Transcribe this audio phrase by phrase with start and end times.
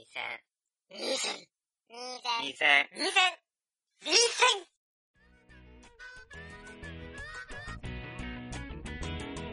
[0.00, 0.22] 二千。
[0.88, 1.30] 二千。
[1.90, 2.88] 二千。
[2.96, 3.20] 二千。
[4.00, 4.40] 二千。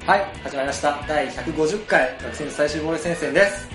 [0.08, 1.04] はい、始まりました。
[1.06, 3.68] 第150回学生の最終防衛戦線です。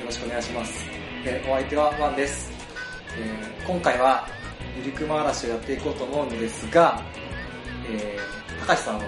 [0.00, 0.86] よろしくお願いします。
[1.26, 2.50] えーお相手はワンです。
[3.18, 4.26] えー今回は、
[4.78, 7.02] ゆりくま嵐をやっていこうと思うのですが、
[7.86, 9.04] えー、高橋さんは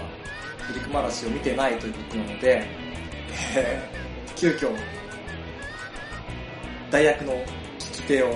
[0.68, 2.66] ゆりくま嵐を見てないということなので、
[3.56, 4.02] えー
[4.36, 4.76] 急遽、
[6.92, 7.46] 大学の聞
[7.78, 8.34] き手を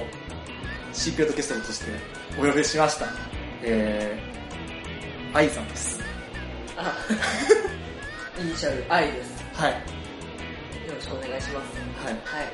[0.95, 1.91] シークレットゲストとして
[2.39, 3.07] お呼びしました。
[3.63, 6.01] えー、愛さんです。
[6.75, 6.97] あ、
[8.41, 9.45] イニシャル I です。
[9.53, 9.73] はい。
[9.73, 9.79] よ
[10.95, 11.69] ろしくお願いします。
[12.03, 12.15] はい。
[12.25, 12.47] はい。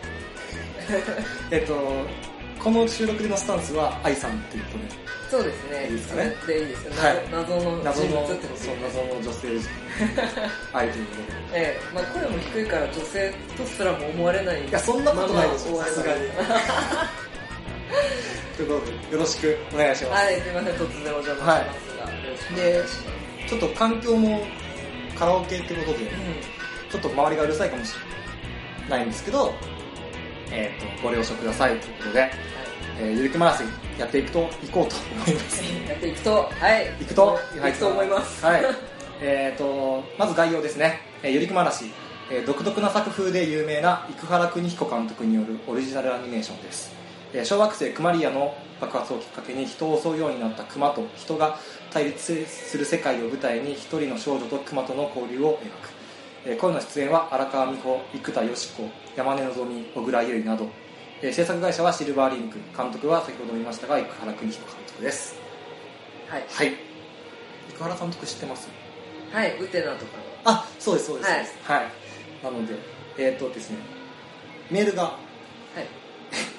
[1.53, 2.05] えっと、
[2.63, 4.85] この収録でのスタンスは愛さんっていうことで、
[5.31, 5.87] そうですね。
[5.91, 6.37] いいですかね？
[6.47, 6.93] でいいですよ。
[6.93, 8.83] はい謎謎の謎の、ってことそう、で。
[8.83, 9.49] 謎の女性
[10.73, 11.39] 愛ということで。
[11.55, 14.69] ええ、まあ声も低いから女性とすらも思われない。
[14.69, 16.21] いや、そんなことないですよ、まあまあさすがに。
[18.57, 20.25] ということで、よろしくお願いします。
[20.25, 23.23] はい、すみません、突然お邪魔しますが、よろしくお願いします。
[23.49, 24.47] ちょっと環境も
[25.19, 26.09] カラオケってことで、う
[26.91, 27.95] ちょっと周りがうるさいかもし
[28.89, 29.55] れないんですけど、
[30.51, 32.23] えっ、と、ご了承くださいということで、ん。
[32.23, 32.31] はい。
[33.01, 33.65] えーゆるくまらせ
[33.99, 35.63] やっていくと、いこうと思います。
[35.89, 36.87] やっていくと、はい。
[37.01, 38.45] いくと、いくと思います。
[38.45, 38.63] はい。
[39.21, 41.01] えっ、と、まず概要ですね。
[41.23, 41.93] えーゆりくまらし、
[42.31, 46.93] えー独特な作風で有名な生原邦彦監督によるオリジナルアニメーションです。
[47.33, 51.57] えー小惑星クマリアの爆発をきっかけに人を襲うようになったクマと人が
[51.93, 55.92] 対立する世界を舞台に一人の少女とクマとの交流を描く。
[56.45, 60.69] えー声の出演は荒川美穂、生田よし子、山根のぞみ、小倉優衣など、
[61.23, 65.35] えー制作会社はシルバーリンク、監督は先ほども言いましたが、生原邦彦監督です。
[66.29, 66.45] はい。
[66.49, 66.73] はい。
[67.79, 68.69] 生原監督知ってます？
[69.33, 70.13] はい、ウテナとか
[70.45, 71.29] あ、そうです、そうです。
[71.63, 71.89] はいはい。
[72.45, 72.75] なので、
[73.19, 73.77] えっ、とですね、
[74.71, 75.09] メールがの。
[75.11, 75.19] はい。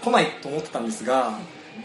[0.03, 1.37] 来ないと思ってたんですが、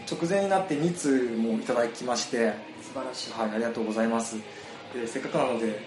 [0.09, 3.31] 直前になって2通もいただきまして、素晴らしい。
[3.33, 4.37] はい、ありがとうございます。
[4.93, 5.79] でせっかくなので、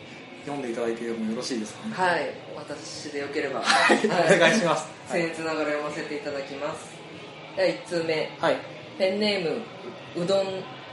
[0.45, 1.95] 読んでいただいてもよろしいですかね？
[1.95, 3.63] はい、私でよければ。
[3.63, 4.89] はい、お願いします。
[5.09, 5.23] はい。
[5.23, 6.93] 僭越ながら読ませていただきます。
[7.57, 8.57] 第1通目、はい、
[8.99, 9.45] ペンネー
[10.17, 10.47] ム、うどん、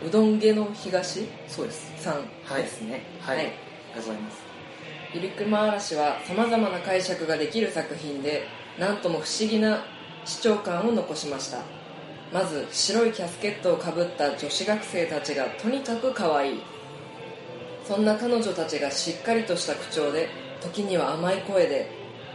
[0.05, 1.91] うどん家の東そうです。
[1.97, 2.23] さん
[2.55, 3.01] ですね。
[3.21, 3.38] はい。
[3.38, 4.38] ありがとうございます。
[5.13, 8.43] ゆりくま嵐は様々な解釈ができる作品で、
[8.77, 9.83] なんとも不思議な
[10.25, 11.63] 視聴感を残しました。
[12.31, 16.61] まず、白いキャスケットをかぶった女子学生たちがとにかく可愛い。
[17.89, 20.29] そんな彼女たちがしっかりとした口調で、
[20.61, 21.89] 時には甘い声で、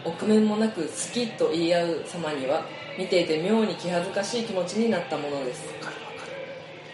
[0.05, 2.65] 臆面もなく好きと言い合う様には、
[2.99, 5.63] 見ていて妙に気恥ずかしい気持ちになったものです。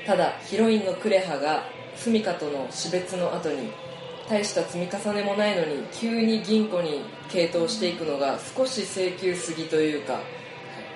[0.07, 1.63] ただヒロインのクレハが
[1.97, 3.71] スミカとの死別の後に
[4.29, 10.21] 大した積み重ねもないのに急に銀庫に傾倒していくのが少し請求すぎというか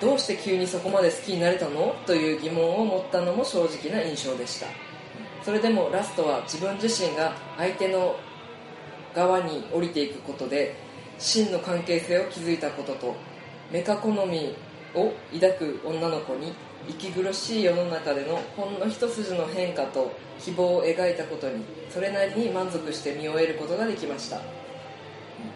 [0.01, 1.95] どうして急にそこまで好きになれたの？
[2.05, 4.67] という疑問を持ったのも正直な印象でした
[5.45, 8.15] それでもラストは自分自身が相手の
[9.13, 10.75] 側に降りていくことで
[11.19, 13.15] 真の関係性を築いたことと
[13.71, 14.55] メカ好み
[14.95, 16.51] を抱く女の子に
[16.89, 24.41] 息苦しい世の中でのほんの一筋の変化と希望を描いたことにそれなりに満足して見終えることができました。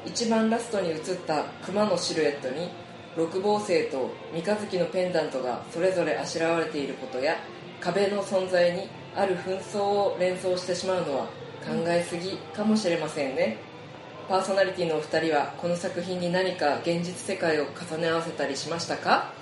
[0.05, 2.69] 一番ラストに映った熊のシルエットに
[3.17, 7.37] 六芒星と三日月のペンダントがそれぞれあしらわれていることや
[7.79, 11.25] 壁の存在にある紛争を連想してしまうのは
[11.65, 13.57] 考えすぎかもしれませんね。
[14.27, 19.33] パーソナリティのお二人はこの作品に何か現実世界を重ね合わせたりしましたか？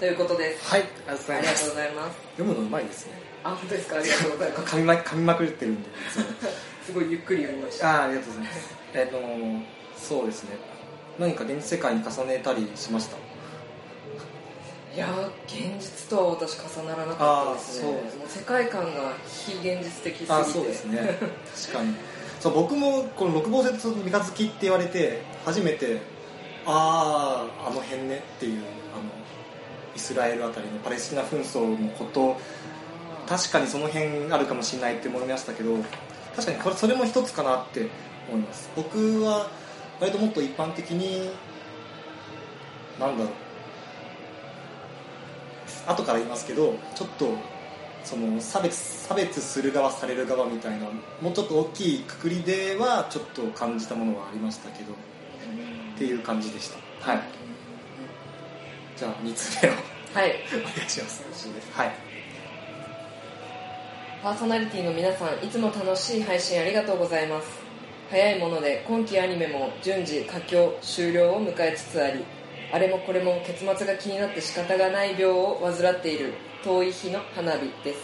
[0.00, 0.68] ということです。
[0.68, 2.18] はい、ありがとうございます。
[2.36, 3.12] 読むのうまいですね。
[3.44, 3.96] あ本当ですか？
[3.96, 4.76] ありがとうございます。
[4.76, 5.88] 噛みま噛みまくってるんで。
[6.84, 8.02] すごいゆっくり読みました。
[8.02, 8.74] あーありがとうございます。
[8.94, 9.18] えっ、と、
[9.96, 10.50] そうですね。
[11.18, 13.16] 何か現実世界に重ねたりしました？
[14.94, 17.90] いやー現実とは私重ならなかったですね。
[17.92, 20.32] もう世界観が非現実的すぎて。
[20.32, 20.98] あそうですね。
[21.68, 21.94] 確かに。
[22.40, 26.00] そう僕もこの六芒星と三日月って言われて初めて
[26.66, 28.64] あああの辺ねっていうあの
[29.94, 32.36] イスラエルあたりのパレスチナ紛争のこと
[33.28, 35.76] 確かにその辺あるかもしれないって思いましたけど
[36.34, 37.88] 確かにこれそれも一つかなって
[38.28, 38.68] 思います。
[38.74, 39.48] 僕は
[40.00, 41.30] 割ともっと一般的に
[42.98, 43.32] なんだろう
[45.86, 47.34] 後から言いますけどちょっと
[48.04, 50.86] その差別差別する側される側みたいな
[51.20, 57.10] もうちょっと大きいくくりではちょっと感じたものはありましたけどっていう感じでした。
[57.10, 57.22] はい。
[58.96, 59.72] じゃあ2つ目を。
[59.72, 60.34] はい。
[60.52, 61.48] お願いします。
[61.72, 61.92] はい。
[64.22, 67.62] パーソナリティの皆さんいつも楽しい配信ありがとうございます。
[68.10, 72.24] 早いもので今期アニメも順次佳境終了を迎えつつあり
[72.72, 76.32] あれもこれも結末が気になって仕方がない病を患っている
[76.64, 77.98] 遠い日の花火です、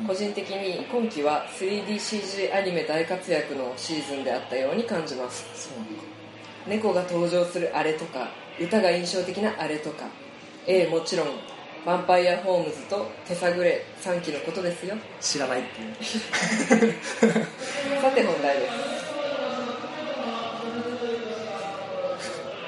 [0.00, 0.06] うん。
[0.06, 5.70] 個人的に今期は 3DCG アニメ大活躍のシーズンであったように感じます。
[6.66, 10.06] 猫が登場するあれとか歌が印象的なあれとか
[10.66, 14.96] ええもちろんヴァンパイアホームズと手探れ3期のことですよ。
[15.20, 16.94] 知らないっていう。
[18.00, 18.72] さて本題です。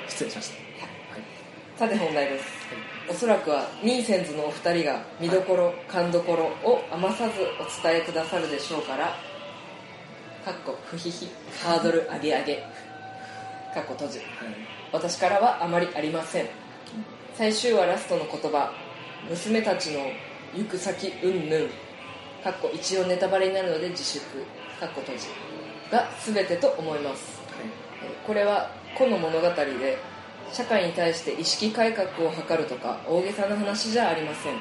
[0.14, 0.63] 失礼しました
[1.76, 2.44] さて本題です。
[3.10, 9.06] おそらくはニーセンズのお二人が見どころ勘どころを余さずお伝えくださるでしょうから
[10.44, 11.28] かっこ不ひひ
[11.64, 12.56] ハードル上げ上げ
[13.74, 14.18] かっこ閉じ。
[14.18, 14.28] はい。
[14.92, 16.46] 私からはあまりありません。
[17.34, 18.72] 最終話ラストの言葉
[19.28, 20.00] 娘たちの
[20.56, 21.68] 行く先うんぬん
[22.44, 24.24] かっこ一応ネタバレになるので自粛
[24.78, 25.26] かっこ閉じ。
[25.90, 27.42] が全てと思います。
[27.60, 27.84] えー
[28.26, 29.98] これは個の物語で
[30.54, 34.54] 社会に対して意識改革を図るとか大げさな話じゃありません。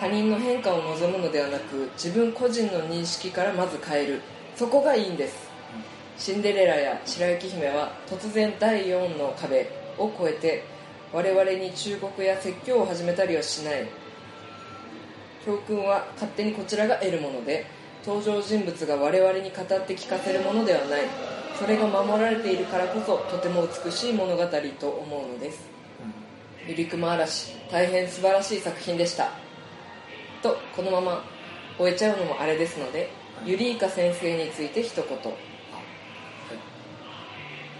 [0.00, 4.20] 他人の変化を望むのではなく自分個人の認識からまず変える。
[4.56, 5.48] そこがいいんです。
[6.18, 10.64] シンデレラや白雪姫は突然第4の壁を越えて
[11.12, 13.86] 我々に忠告や説教を始めたりはしない。
[15.46, 17.66] 教訓は勝手にこちらが得るもので
[18.04, 21.02] 登場人物が我々に語って聞かせるものではない。
[21.62, 24.44] それが守られているからこそとても美しい物語
[24.80, 25.70] と思うのです。
[26.66, 29.30] ゆりくま嵐大変素晴らしい作品でした。
[30.42, 31.24] とこのまま
[31.78, 33.10] 終えちゃうのもあれですので
[33.46, 35.06] ユリイカ先生について一言。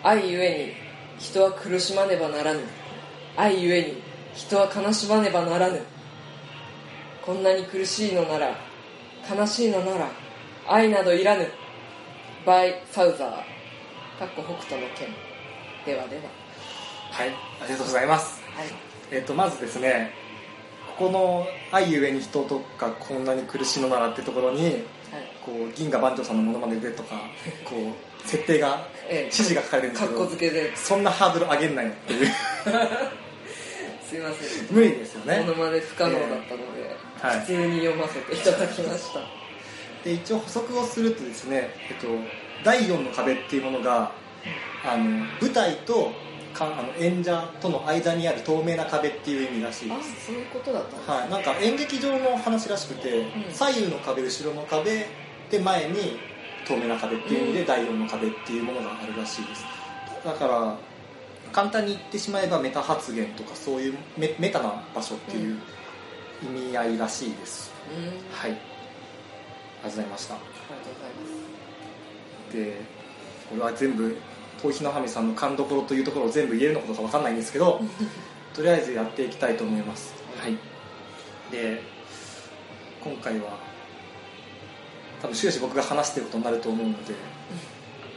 [0.05, 0.73] 愛ゆえに
[1.19, 2.61] 人は苦しまねばならぬ。
[3.37, 4.01] 愛ゆえに
[4.33, 5.81] 人は悲しまねばならぬ。
[7.27, 8.57] こんなに苦しいのなら
[9.29, 10.09] 悲しいのなら
[10.69, 11.49] 愛などいらぬ。
[12.47, 13.52] by サウザー
[14.23, 15.09] かっこ北斗の剣
[15.85, 16.23] ではでは。
[17.11, 17.31] はい
[17.61, 18.41] ありがとうございます。
[18.55, 18.69] はい。
[19.11, 20.13] えっとまずですね
[20.97, 24.83] ここの「愛ゆえに人とかこんなに苦しいのなら」ってところにはい。
[25.45, 27.17] こう銀河番長さんのモノマネでとか
[27.67, 29.19] こう設定がええ。
[29.25, 30.77] 指示が書かれるんですけどこ付けで。
[30.77, 32.27] そんなハードル上げんなよっていう。
[34.09, 34.69] すいません。
[34.71, 35.41] 無理ですよね。
[35.41, 37.41] モノマネ不可能だったので、はい。
[37.41, 39.21] 普通に読ませていただきました。
[40.05, 42.07] で一応補足をするとですね、えっと、
[42.65, 44.13] 第4の壁っていうものが
[44.85, 45.05] あの
[45.41, 46.13] 舞台と
[46.53, 50.27] かあの演者との間にある透明な壁っていう意味らしいあです。
[50.27, 53.31] そういうことだったんですはい、なんか演劇場の話らしくて、ん。
[53.53, 55.07] 左右の壁後ろの壁
[55.51, 56.19] で前に
[56.67, 59.65] 透明な壁っていう意味で第4の壁っていうものがあるらしいです。
[60.25, 60.77] だから
[61.53, 65.59] 簡単に言ってしまえばメタ発言とかそういうメメタな場所っていう
[66.43, 68.33] 意味合いらしいです、うん。
[68.33, 68.51] はい。
[68.53, 68.61] ありが
[69.83, 70.52] とうございました
[72.53, 72.77] ますで
[73.49, 74.17] これは全部
[74.63, 77.81] 遠日の神さんの勘どころというところを全部言えるのかどうか分かんないんですけど
[78.55, 80.13] とりあえずやっていきたいと思います。
[80.39, 80.57] はい。
[81.51, 81.83] で
[83.03, 83.59] 今回は
[85.21, 87.15] 多分終始僕が話してることになると思うので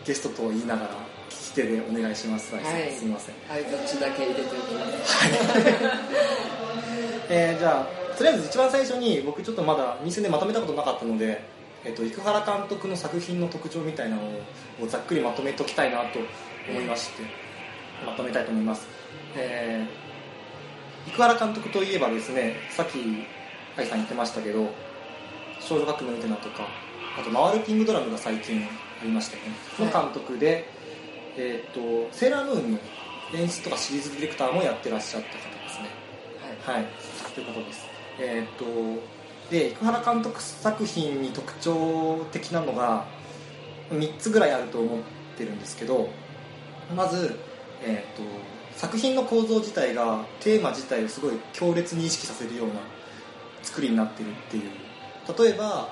[0.05, 0.89] ゲストと言いながら
[1.29, 2.91] 聞き手でお願いします、はい。
[2.91, 5.17] すみません、はいどっちだけ入れておきます
[7.29, 11.43] えーじゃあとりあえず一番最初に僕ちょっとまだ店でまとめたことなかったので、
[11.85, 14.23] えっと生原監督の作品の特徴みたいなの
[14.81, 16.19] をざっくりまとめておきたいなと
[16.69, 17.23] 思いまして、
[18.05, 18.87] まとめたいと思います、
[19.35, 20.05] えー
[21.05, 22.97] 生原監督といえばですねさっき
[23.77, 24.67] 愛さん言ってましたけど
[25.61, 26.67] 「少女革命のテナ」とか
[27.17, 28.67] あと「回るピングドラム」が最近
[29.01, 30.67] ありましたよね、の監督で、
[31.37, 32.79] えー、とセーラームーンの
[33.33, 35.89] 演出とかシリーズディレクターもやってらっしゃった方ですね。
[36.65, 36.75] はい。
[36.77, 36.85] はい、
[37.33, 37.85] ということです。
[38.19, 38.65] えーっと、
[39.49, 43.05] で、生原監督作品に特徴的なのが
[43.91, 44.99] 3つぐらいあると思っ
[45.37, 46.09] てるんですけど、
[46.95, 47.35] まず、
[47.83, 48.23] えーっと、
[48.75, 52.73] 作品の構造自体がテーマ自体をすごい強烈に意識させるような
[53.63, 54.63] 作りになってるっていう。
[55.43, 55.89] 例えば、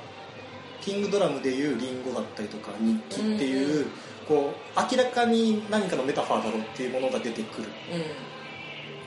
[0.82, 3.88] キングドラムでいうリンゴだったりとか日記っていう、うんうん
[4.28, 7.68] こう明らかに何かのメタファーだろうっていうものが出てくる。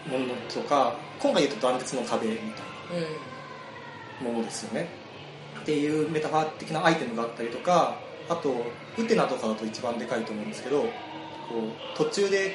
[0.09, 3.03] うものとか今回言うと断絶の壁みたいんうん。
[3.03, 3.36] な
[4.21, 4.89] ものですよね。
[5.61, 8.55] っていうメタファー的なアイテムがあったりとかあと
[8.97, 12.55] ウテナとかだと一番でかいと思うんですけどこう途中で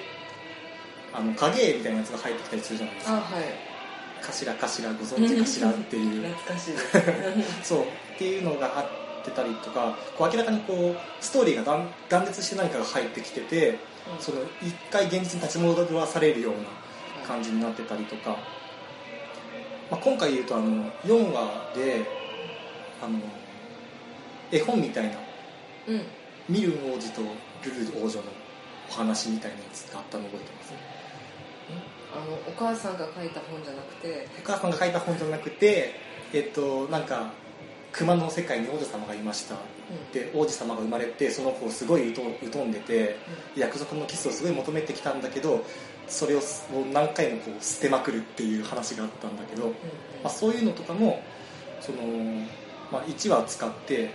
[1.14, 3.14] あの影絵みたいなやつが入ってきたりするじゃないですか。
[3.14, 3.44] あはい
[4.24, 6.24] 「かしらかしらご存知かしら」っていう。
[6.36, 6.74] 懐かしい。
[7.64, 7.86] そうっ
[8.18, 13.80] ていうのがあってたりとかこう明らかにこうストーリーが断断絶して何かが入ってきてて
[14.20, 18.38] その一回現実に立ち戻らされるような感じになってたりとか、
[19.92, 22.06] まあ、今回言うとあの4話で
[23.04, 23.20] あの
[24.52, 25.12] 絵本みたいな
[25.88, 26.02] うん。
[26.50, 27.22] ミルン王子と
[27.64, 28.24] ルル王女の
[28.90, 30.72] お話みたいなやつがあったの覚えてます？
[30.72, 30.78] ね
[32.14, 34.28] あのお母さんが書いた本じゃなくて。
[34.44, 35.94] お母さんが書いた本じゃなくて
[36.34, 37.32] えっとなんか
[37.92, 39.56] 熊の世界に王女様がいました。
[40.14, 42.22] で王子様が生まれてその子をすごい疎
[42.52, 43.18] 疎んでて
[43.56, 45.66] 約束のキスをすごい求めてきたんだけど
[46.12, 49.74] それをもう何回もこう捨てまくるっていう話があったんだけど、ま
[50.26, 51.24] あ、そういうのとかも
[51.80, 52.00] その、
[52.92, 54.12] まあ、1話使って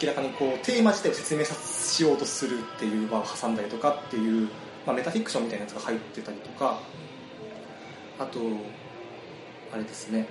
[0.00, 4.48] 明らかにこうテーマ自体を説明さしようとするっていう場を挟んだりとかっていう、
[4.86, 6.78] まあ、メタフィクションみたいなやつが入ってたりとか
[8.20, 8.38] あと
[9.72, 10.26] あれですね。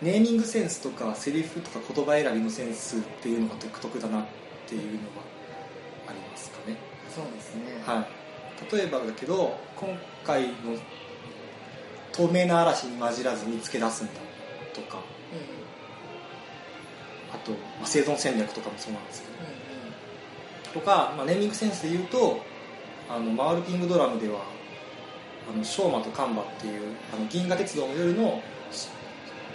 [0.00, 4.24] ネーミングセンスとかセリフとか言葉選びのセンスっていうのが独特だなっ
[4.68, 5.22] ていうのが
[6.08, 6.76] ありますかね。
[7.14, 7.62] そうですね。
[7.84, 8.21] はい、
[8.70, 10.78] 例えばだけど今回の
[12.12, 14.12] 「透明な嵐に混じらず見つけ出すんだ」
[14.74, 14.98] とか
[17.32, 19.62] あと、まあ、生存戦略とかもそうなんですけど。
[20.72, 22.40] とか、まあ、ネーミングセンスで言うと
[23.08, 24.40] あのマールピングドラムでは
[25.52, 28.42] あのショーマとカンバっていうあの銀河鉄道の夜の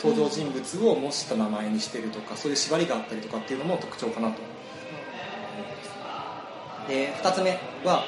[0.01, 4.35] 登場人物を模した名前にしてるとかそういう縛りがあったりとかっていうのも特徴かなと
[6.87, 8.05] で2つ目は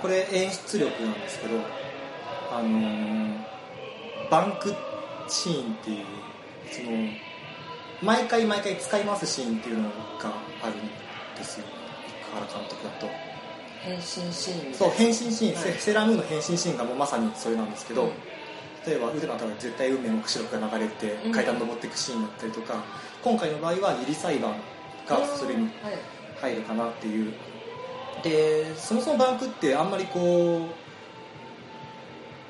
[0.00, 1.60] これ演出力なんですけど
[2.52, 3.50] あのー
[4.30, 4.72] バンク
[5.28, 6.04] シーンっていう
[6.70, 6.90] その
[8.00, 9.90] 毎回毎回使い回すシーンっていうのが
[10.62, 10.78] あるん
[11.36, 11.66] ですよ。
[12.32, 13.08] 生原監督だと。
[13.82, 18.10] 変身シーンそいうな変身シーン、はいセラームーンの変身シーンがもうまさにそれなんですけど、うん。
[18.86, 21.32] 例えば腕の頭に絶対運命の目視録が流れてうん。
[21.32, 22.84] 階段登っていくシーンだったりとか、
[23.22, 24.54] 今回の場合は二里裁判
[25.08, 25.98] がそれにはい。
[26.40, 27.34] 入るかなっていう
[28.22, 30.66] でそもそもバンクってあんまりこ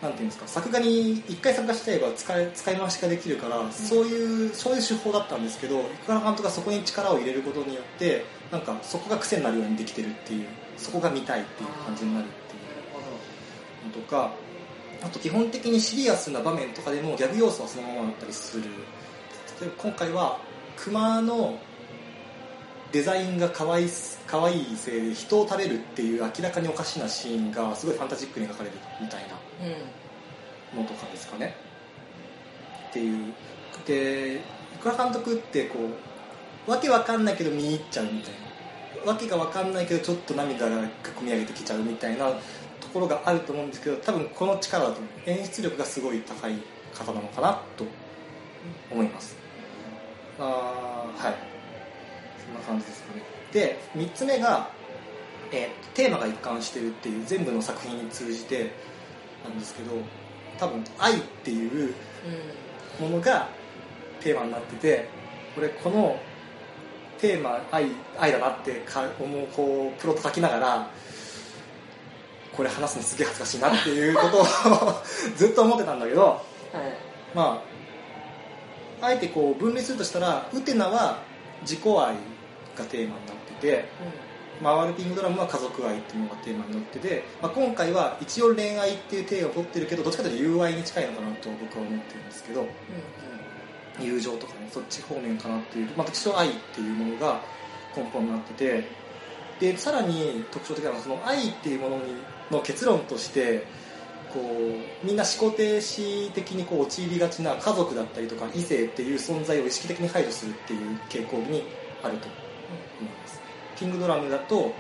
[0.01, 10.47] うなんていうんですか作画に一回参加しちゃえば使い使い回しができるから、そういうそういう手法だったんですけど生原監督がそこに力を入れることによってなんかそこが癖になるようにできてるっていう
[10.79, 14.33] そこが見たいっていう感じになるっていうのとか
[15.03, 18.65] あと基本的にシリアスな場面とかでもギャグ要素はそのままだったりする。
[19.61, 20.39] 例えば今回は
[20.77, 21.59] 熊の
[22.93, 23.89] デザインが可愛い
[24.27, 29.39] 可愛いせいで人を食べるっていう明らかにおかしなシーンがすごいファンタジックに描かれるみたいな
[30.75, 30.83] うん。
[30.83, 31.55] のとかですかね。
[32.91, 33.33] っていう。
[33.87, 34.41] で
[34.83, 35.79] 生倉監督ってこ
[36.67, 38.33] うわけわかんないけど見入っちゃうみたい
[39.05, 42.31] なわけがわかんないけどちょっと涙が込み上げてきちゃうみたいな
[42.81, 46.55] ところがあると思うんですけど多分この力だと演出力がすごい高い
[46.95, 47.85] 方なのかなと
[48.91, 49.37] 思います。
[50.39, 51.50] あーはい。
[51.50, 51.50] そ
[52.51, 53.23] んな感じですかね。
[53.53, 54.69] で3つ目が、
[55.53, 58.71] えーテーマが一貫してるっていう全部の作品に通じて
[59.45, 59.91] なんですけど
[60.59, 61.95] 多分愛っていう
[63.01, 63.49] ものが
[64.21, 65.09] テーマになってて
[65.59, 66.19] 俺この
[67.21, 67.87] テーマ愛
[68.19, 70.91] 愛だなってか思うこうプロット書きながら
[72.53, 74.45] これ話すのすげえ恥ずかしいなっていうことを
[75.37, 76.43] ずっと思ってたんだけどはい。
[77.35, 77.63] ま
[79.03, 81.19] ああえてこう分類するとしたらウテナは
[81.63, 82.15] 自己愛
[82.77, 83.85] がテーマになってて
[84.63, 92.67] まあ、ワールピングドラムは家族愛っていうのがテーマになってて、まあ、今回は一応恋愛っていうテーマを取ってるけどどっちかというと友愛に近いのかなと僕は思ってるんですけど
[93.99, 97.41] 友情とかねそっち方面かなっていうまあ、特徴愛っていうものが
[97.97, 98.85] 根本になってて
[99.61, 102.03] でさらに特徴的なのはその愛っていうものに
[102.51, 103.67] の結論として
[104.33, 111.65] こうみんな思考停止的にこう陥りがちな家族だったりとか異性っていう存在を意識的に排除するっていう傾向に
[112.03, 112.29] あると
[113.81, 114.75] キングドラムだと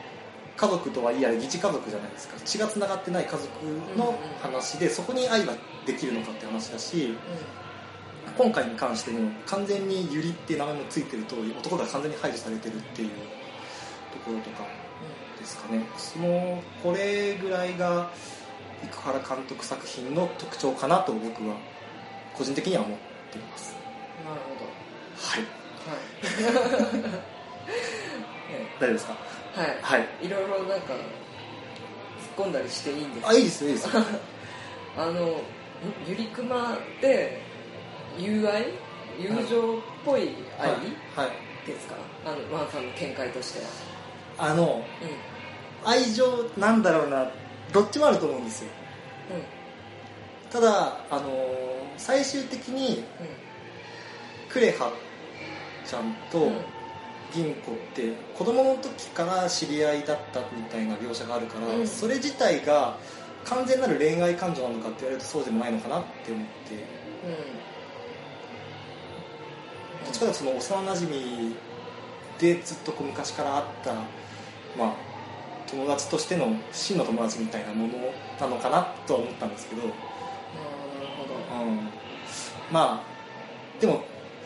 [0.59, 2.37] 家族とはいえあれ疑似家族じゃないですか。
[2.45, 3.49] 血がつながってない家族
[3.97, 5.55] の話でそこに愛が
[5.87, 7.17] できるのかって話だし
[8.37, 13.15] 今回に関しても完全にユリって名前もついてる通り男が完全に排除されてるっていうと
[14.27, 14.65] ころとか
[15.39, 15.83] ですかね。
[15.97, 18.11] そのこれぐらいが
[18.83, 21.57] 生原監督作品の特徴かなと僕は
[22.35, 22.99] 個人的には思っ
[23.33, 23.75] ています。
[24.29, 24.71] なるほど。
[25.17, 25.61] はい。
[26.93, 27.41] はい
[28.79, 29.13] 大丈夫ですか？
[29.55, 29.79] はい。
[29.83, 30.27] はい。
[30.27, 33.29] いろいろなんか突っ込んだりしていいんですか？
[33.31, 34.03] あいいですよいいですよ。
[34.97, 35.35] あのん
[36.07, 37.41] ゆりくまって
[38.19, 38.67] 友愛
[39.19, 40.81] 友情っぽい愛はい、
[41.17, 43.67] はい、ですか、あのワンさんの見解としては。
[44.39, 47.31] あのう愛情なんだろうな
[47.73, 48.69] どっちもあると思うんですよ。
[49.33, 49.43] んうん。
[50.51, 51.31] ただあの
[51.97, 53.05] 最終的に
[54.49, 54.91] クレハ
[55.87, 56.57] ちゃんとうん
[57.33, 61.87] 銀子って子供の時から知り合いだったみたいな描写があるから、うん。
[61.87, 62.97] それ自体が
[63.45, 66.75] 完全なる恋愛感情なのかって言われるとそうでもないのかなって思って。
[66.75, 67.61] うん。
[70.05, 71.55] どっちかというとその幼なじみ
[72.39, 74.95] でずっとこう昔からあった、まあ、
[75.69, 77.95] 友達としての真の友達みたいなもの
[78.41, 79.93] なのかなとは思ったんですけど、なる
[81.19, 81.65] ほど。
[81.65, 81.79] うん、
[82.73, 83.11] まあ
[83.81, 84.03] でも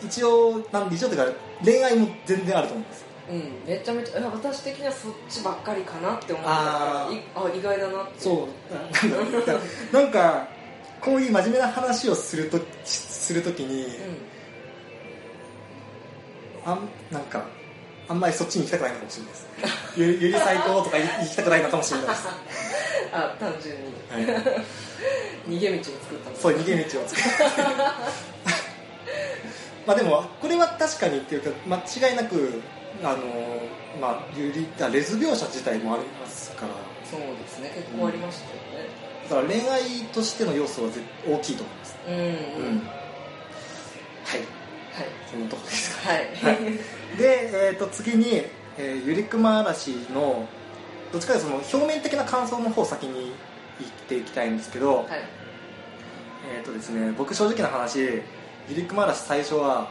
[0.07, 6.55] 一応なんで一応というか恋愛も全然あると思うんですうんめちゃめちゃ私的にはそっちばっかりかなって思ってた。
[6.55, 8.49] からいあ意外だなってそ
[9.93, 9.95] う。
[9.95, 10.47] なんか
[11.01, 13.91] こういう真面目な話をするとするときに、うん。
[16.67, 17.45] あんなんか
[18.09, 19.47] あんまりそっちに行きたくないのかもしれないです。
[19.97, 22.29] ゆゆり最高とか行きたくないのかもしれないです、
[23.13, 23.83] あ単純に。
[24.11, 24.45] はい、
[25.49, 26.37] 逃げ道を作ったの。
[26.37, 27.75] そう逃げ道を作る
[29.87, 31.77] まあでもこれは確かにっていうか間
[32.11, 32.63] 違いなく
[33.03, 33.19] あの
[34.01, 36.73] まあゆりあレズ描写自体もありますから。
[37.05, 37.71] そうですね。
[37.75, 38.89] 結構ありましたよね。
[39.29, 41.97] だから恋愛としての要素は絶大きいと思います。
[42.09, 42.25] うんうん、うん。
[42.25, 42.37] はい。
[44.95, 45.07] はい。
[45.31, 46.11] そのとこですか。
[46.11, 46.57] はい、はい。
[47.19, 48.43] で、えー、と次に、
[48.79, 50.49] えーゆりくま嵐の
[51.13, 53.33] どっちかというとその表面的な感想の方を先に
[53.79, 55.07] 言っていきたいんですけど、はい。
[56.57, 58.23] えーとですね、僕正直な話
[58.69, 59.89] ゆりくま嵐最初は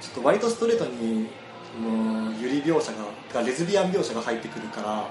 [0.00, 1.28] ちょっと割とストレートに
[1.74, 2.92] そのゆり描写
[3.32, 5.06] がレズビアン描写が入ってくるからうん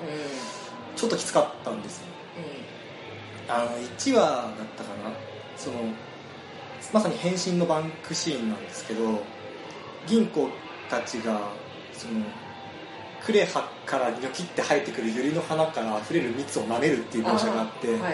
[0.95, 2.07] ちょっときつかったんですよ。
[3.47, 5.11] あの1話だったかな。
[5.55, 5.77] その
[6.93, 9.21] まさに変身のバンクシーンなんですけど
[10.07, 10.49] 銀行
[10.89, 11.39] たちが
[11.93, 12.21] その
[13.23, 18.13] クレハからニョキって生えてくるユリの花から溢れる蜜を舐めるっていう描写があってはい。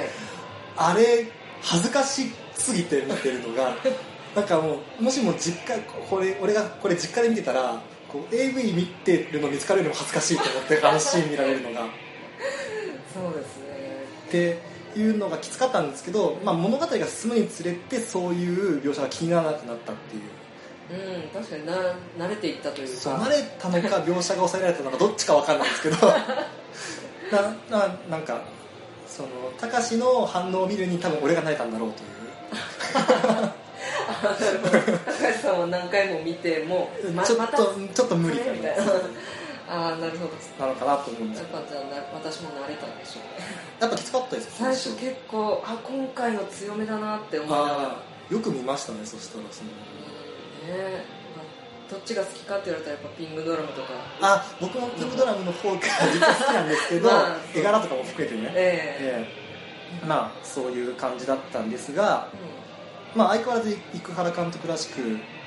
[0.77, 1.27] あれ
[1.61, 3.73] 恥ずかしすぎて見てるのが
[4.35, 11.87] なんかもうもしも実家これ俺がこれ実家で見てたらこう AV 見てるの見つかるのも恥ずかしいと思ってあのシーン見られるのが。
[13.13, 14.03] そうですね。
[14.27, 20.21] っていうのがきつかったんですけど、まあ、物語が進むにつれてそういう描写が気にならなくなったっていう。
[20.87, 22.93] うん確かにな慣れていったというか。
[22.93, 26.07] そう慣れたのか 描写が抑えられたのかどっちか分かんないですけど。
[27.31, 28.41] なななんか
[29.07, 33.51] その高志の反応を見るに多分俺が慣れたんだろうという
[34.21, 38.39] 高橋さんは何回も見てもままたちょっとちょっと無理。
[38.39, 38.85] かみたいな。
[38.85, 38.91] な
[39.67, 40.31] ああなるほど。
[40.59, 41.23] なのかなと思う。
[41.23, 43.45] んですやっぱじゃあな私も慣れたんでしょうね。
[43.79, 44.57] やっぱきつかったです。
[44.57, 48.03] 最初結構あ今回の強めだなって思いながら。
[48.29, 49.69] よく見ましたねそしたらその。
[49.69, 53.89] ねまあどっちが好きかって言われたらやっぱピングドラムとか。
[54.21, 58.51] あ僕もピンクドラムの方が実は好きなんですけど、まあ絵柄とかも含めてね。
[58.55, 59.27] ええ。
[59.41, 59.45] え
[60.05, 62.37] まあそういう感じだったんですがえ、
[63.15, 64.99] まあ、相変わらず生原監督らしく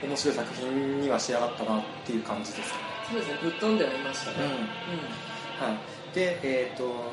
[0.02, 3.50] 面白い作品には仕上がったなっていう感じですかね、うん、そうですね。
[3.50, 4.36] ぶっ飛んではいましたね。
[5.60, 7.12] はい、でえっ、と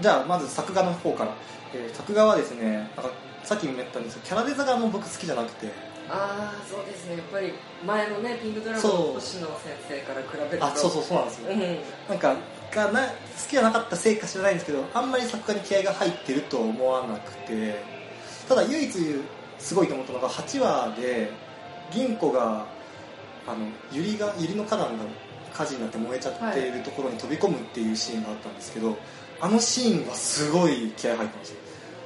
[0.00, 1.34] じゃあまず作画の方から、
[1.74, 3.10] えー作画はですねなんか
[3.44, 5.72] さっきも言ったんですけどキャラデザがもう僕好きじゃなくて。
[6.10, 7.18] ああそうですね。
[7.18, 7.52] やっぱり
[7.86, 9.12] 前のねピンクドラムのそう。
[9.14, 10.64] 星野先生から比べると。
[10.64, 11.78] あそうそうそうなんですよ、うん。
[12.08, 12.34] なんか
[12.74, 13.12] がな好
[13.46, 17.97] きじゃなかったせいか知らないんですけどあんまり作画に気合が入ってるとは思わなくて
[18.48, 18.92] ただ唯一
[19.58, 21.30] すごいと思ったのが8話で
[21.92, 22.66] 銀子が
[23.46, 25.04] あのユリがユリの花壇が
[25.52, 28.96] 火事になって燃えちゃっているところに飛び込むっていうシーンがあったんですけど、
[29.40, 31.52] あのシーンはすごい気合入ってまし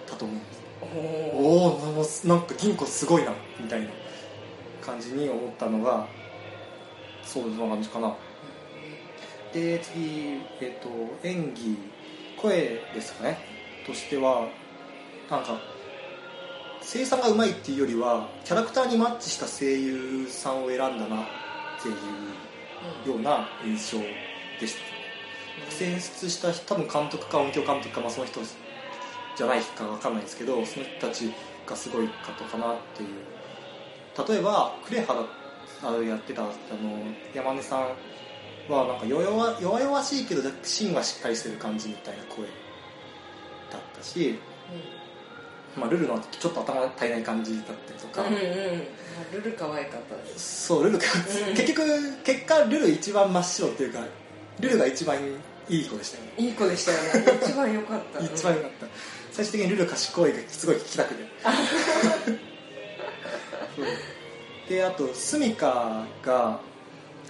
[0.07, 0.13] た。
[0.13, 0.63] だと思うんです。
[0.85, 2.27] おー。
[2.27, 3.89] おなんか銀子すごいなみたいな
[4.81, 6.07] 感じに思ったのが
[7.25, 8.15] そうそんな感じかな。
[9.53, 10.89] で次、えっと
[11.27, 11.77] 演技
[12.41, 12.51] 声
[12.95, 13.39] ですかね。
[13.87, 14.49] としては
[15.31, 15.61] なんか
[16.85, 21.27] 声優さんがうまいっていうよりはキャラクターにマッチした声優さんを選んだなっ
[21.83, 21.93] てい
[23.09, 23.99] うような印象
[24.61, 24.81] でした。
[25.71, 28.41] 選出した多分監督か音響監督か、まあ、その人
[29.37, 31.33] じゃないか分かんないですけどその人たち
[31.67, 33.09] がすごい方かなっていう。
[34.29, 36.51] 例えばクレハがやってたあの
[37.35, 39.23] 山根さんはなんか弱
[39.61, 42.45] 弱々しいけど芯はしっかりしてる感じみたいな声
[43.71, 44.39] だったし、
[45.77, 48.41] まあ、ルルのちょっと頭足りない感じだったりとか、うんうん。
[48.41, 48.83] うん
[49.33, 50.67] ルル可愛かったです。
[50.67, 51.05] そうルルが、
[51.49, 51.55] うん。
[51.55, 54.01] 結局結果ルル一番真っ白っていうか
[54.61, 55.17] ルルが一番
[55.69, 56.33] いい子でしたよね。
[56.39, 57.39] いい子でしたよね。
[57.43, 58.21] 一番良かった。
[58.25, 58.87] 一番良かった。
[59.31, 61.25] 最終的にルル賢いがすごい聞きたくて
[64.75, 66.61] であとスミカが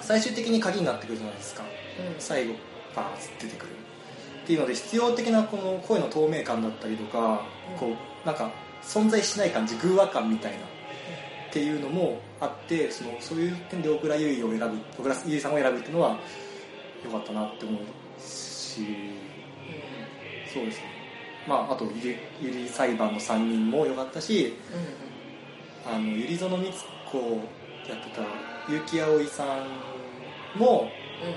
[0.00, 1.62] 最終的に鍵になってくるじゃないですか。
[1.62, 1.66] う
[2.02, 2.14] ん。
[2.18, 2.54] 最後
[2.96, 3.72] バーッ出てくる。
[4.42, 7.78] っていうので必要的なこの声の透明感だったりとか、うん。
[7.78, 8.50] こうなんか
[8.82, 10.60] 存在しない感じ偶話感みたいなっ
[11.52, 16.18] ていうのもあってそのそういう点で小倉優衣を選ぶ小倉優衣さんを選ぶっていうのは
[17.04, 17.82] 良かったなって思う
[18.20, 18.86] し
[20.52, 20.84] そうですね。
[21.46, 24.54] まああとゆりゆり裁判の3人も良かったし
[25.86, 26.72] うんあのゆり園光
[27.10, 27.18] 子
[27.88, 28.22] やってた
[28.72, 30.90] 結城葵さんも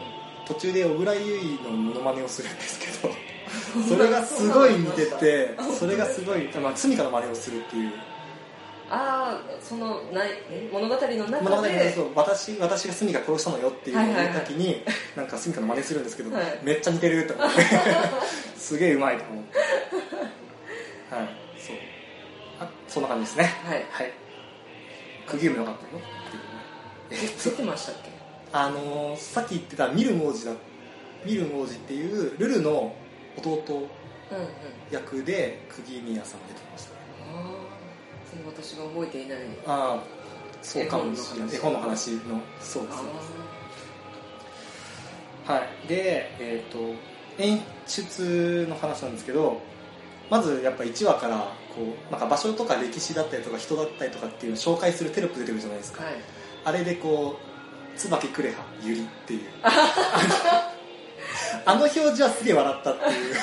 [0.10, 0.15] うん。
[0.45, 3.13] 途中で小倉優衣のモノマネをするんですけど
[3.88, 7.91] それがすごい似てて それがすごい、まあ、スミカの真似をするっていう。
[8.88, 14.84] ああそのないえ物語の中物語ででそう私私がスミカ殺したのよっていうのを言った時に、
[15.15, 16.60] なんかスミカの真似するんですけど、はい。
[16.62, 17.62] めっちゃ似てると思って。
[18.55, 19.58] すげえうまいと思って。
[21.15, 21.29] はい。
[21.58, 21.75] そう。
[22.60, 23.55] あそんな感じですね。
[23.65, 23.86] はい。
[23.89, 24.13] はい。
[25.27, 26.03] 釘もよかったよ。
[27.10, 27.19] ってい
[27.51, 28.12] うねてましたっけ？
[28.53, 30.51] あのーさっき言ってたミルン王子だ
[31.25, 32.93] ミルン王子っていうルルの
[33.38, 34.48] 弟うんうん。
[34.91, 36.89] 役で釘宮さんが出てました。
[36.91, 36.98] ね
[37.34, 37.76] ああ
[38.30, 39.39] その私が覚えていない。
[39.65, 40.04] ああ
[40.62, 41.54] そうかもしれない。
[41.54, 42.41] 絵絵本の話話の。
[42.60, 42.98] そうです
[45.48, 45.88] あはい。
[45.88, 46.80] でえっ、と
[47.38, 49.62] 演出の話なんですけど
[50.30, 51.38] まずやっぱ1話から
[51.76, 56.15] こうなんか場所とか歴史だったりとか人だったりとかっていうのを紹介するテロップ出てくるじゃないですか、あはい。
[56.65, 57.38] あれでこ
[57.95, 59.41] う椿クレハユリっていう
[61.65, 63.36] あの表示はすげえ笑ったっていう。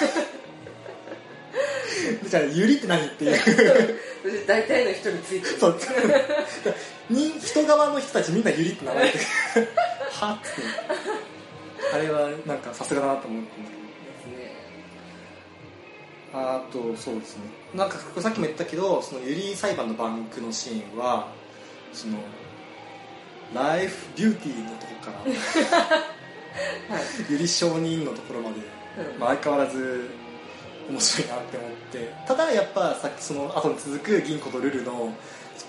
[2.28, 4.00] じゃあユリって何っていう。
[4.46, 5.58] 大体の人についてる。
[5.58, 5.78] そう。
[7.10, 9.18] に人側の人たちみんなユリって名前で。
[10.10, 10.62] はっつって。
[11.94, 13.60] あれはなんかさすがだなと思って。
[13.60, 13.76] ますで
[14.22, 14.54] すね。
[16.32, 17.42] あとそうですね。
[17.74, 21.28] なんかさっきも言ったけどそのユリ裁判のバンクのシーンは
[21.92, 22.18] その
[23.54, 26.21] ライフビューティーのとこから
[26.88, 27.32] はい。
[27.32, 28.56] ユリ承認のところまで、
[29.14, 29.20] うん。
[29.20, 30.10] まあ、相変わらず
[30.88, 32.14] 面白いなって思って。
[32.26, 35.12] ただやっぱさっきその後に続く銀子とルルの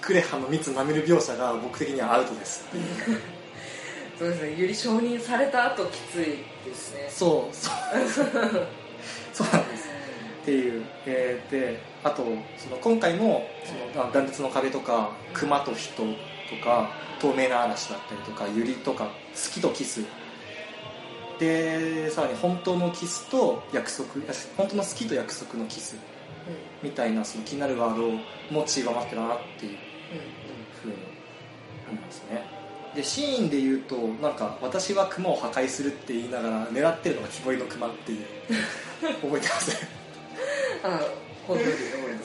[0.01, 2.65] クレハの蜜舐める描写が僕的にはアウトです。
[4.17, 4.55] そうですね。
[4.57, 6.25] ゆり承認された後きつい
[6.65, 7.07] ですね。
[7.09, 7.75] そうそう。
[9.33, 9.89] そうなんです。
[10.43, 12.25] っていう、えーであと
[12.57, 13.47] その今回も
[13.93, 16.05] そのあ断裂の壁とか熊と人と
[16.63, 20.03] か透明な嵐だったりとかユリとか月とキス
[21.43, 24.07] でさらに本当のキスと約束
[24.57, 25.97] 本当の好きと約束のキス
[26.81, 28.09] みたいなその気になるワード
[28.53, 29.77] もちりばまってるなっていううん
[30.81, 30.93] ふうに
[31.89, 32.43] 思いますね。
[32.95, 38.25] でシーンで言うとなんか私は熊を破壊するって言いながら狙ってるのが木彫りの熊っていう。
[39.21, 39.87] 覚えてます？
[40.83, 40.99] あ
[41.47, 41.71] 本当に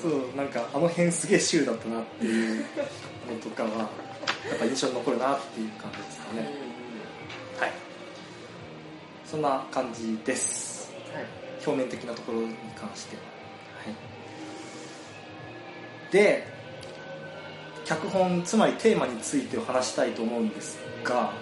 [0.01, 2.65] そうなんかあの辺すげえシュールだったなっていう
[3.29, 3.85] のとかはや
[4.55, 6.41] っぱ印象に残るなっていう感じですかね。
[6.43, 6.68] はい
[9.31, 10.93] そんな感じです。
[11.13, 11.49] はい。
[11.65, 13.23] 表面的なところに関しては、
[13.85, 13.91] は
[16.09, 16.47] い、で
[17.85, 21.33] 脚本つまりテーマについてお話したいと思うんですが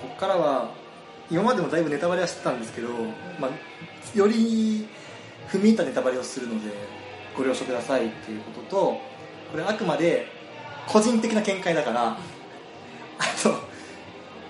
[0.00, 0.70] ここからは
[1.30, 2.88] 今までもだいぶネタバレはしてたんですけど、
[3.40, 4.86] まあ、より
[5.48, 6.70] 踏み入ったネタバレをするので
[7.36, 9.00] ご了承くださいっていうことと
[9.50, 10.26] これあくまで
[10.86, 12.16] 個人的な見解だからあ
[13.42, 13.54] と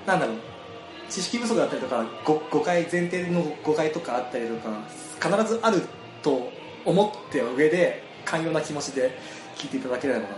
[0.07, 0.52] なんだろう。
[1.12, 4.70] 知識不足だったりとかご誤解前提の誤解とかあったりとか
[5.20, 5.83] 必ずある
[6.22, 6.51] と
[6.87, 9.11] 思って上で寛容な気持ちで
[9.55, 10.33] 聞いていただければなと。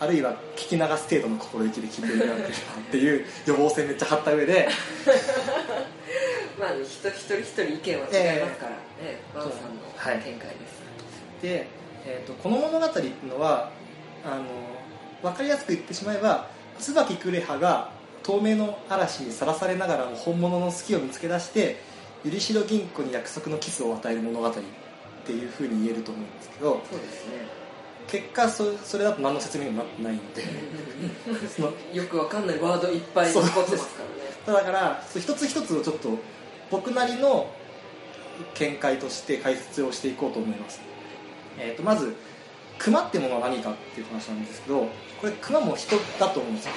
[0.00, 2.52] あるいは聞き流す程度の心意気で聞いていただければっ
[2.90, 4.68] ていう予防線めっちゃ張った上で。
[6.60, 8.70] まあ人一人一人意見は違いますから。
[8.70, 10.42] ねバンさんのはい見解です。
[11.42, 11.66] で、
[12.04, 13.70] えー、とこの物語っていうのは
[14.24, 14.44] あの
[15.22, 16.46] 分かりやすく言ってしまえば
[16.78, 17.90] 椿クレハが
[18.28, 21.80] 透明の嵐にさらされながらも本物の好きを見つけ出して
[22.22, 24.52] ゆりしろ銀行に約束のキスを与える物語っ
[25.24, 27.58] ていうふうに言えると思うんですけどそうですね。
[28.06, 30.44] 結果そそれだと何の説明にもなってないんで。
[31.48, 34.02] そのよくわかんないワードいっぱい残ってますか
[34.46, 34.60] らね。
[34.60, 36.10] だから一つ一つをちょっと
[36.70, 37.50] 僕なりの
[38.54, 40.80] 見解として解説をしていこうと思います、
[41.58, 42.14] えー、とまず
[42.78, 44.86] 熊ってものは何かっていう話なんですけど
[45.20, 46.72] これ熊も人だと思うんですよ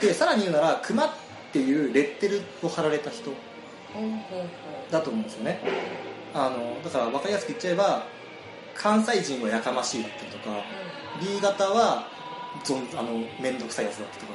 [0.00, 1.10] でさらに言うなら熊っ
[1.52, 3.30] ていうレッテルを貼られた人
[4.90, 5.60] だと思うんですよね。
[6.34, 8.06] あのだから分かりやすく言っちゃえば
[8.74, 10.62] 関西人はやかましいだったりとか
[11.20, 12.08] B 型は
[12.96, 14.32] あの面倒くさいやつだったりとか、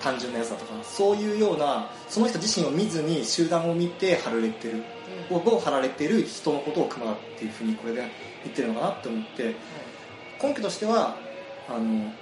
[0.00, 4.82] 単純なやつだとかそういうようなその人自身を見ずに集団を見て貼られてる
[5.30, 5.36] うん。
[5.36, 8.02] を貼られてる人のことを熊だっていうふうにこれで
[8.44, 9.54] 言ってるのかなって思って
[10.42, 11.16] 根拠としては
[11.68, 12.12] あの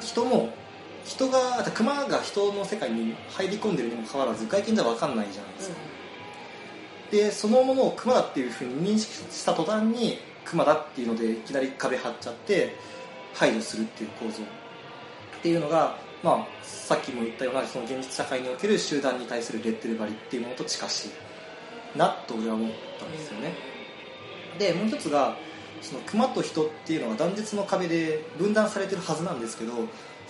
[0.00, 0.50] 人も
[1.04, 5.76] 人があ熊が人の世界に入り込んでるにもかかわらず外見じゃ分かんないじゃないですか、
[7.10, 12.74] でそのものを熊だっていうふうに認識した途端に熊だっていうのでいきなり壁張っちゃって
[13.34, 14.42] 排除するっていう構造。
[14.42, 21.10] っていうのが、まあ、さっきも言ったようなその現実社会における集団に対するレッテル張りっていうものと近し
[21.94, 23.54] いなと俺は思ったんですよね。
[24.58, 25.36] でもう一つが
[25.82, 29.72] その熊と人っていうのは断絶の壁で分断されてるはずなんですけど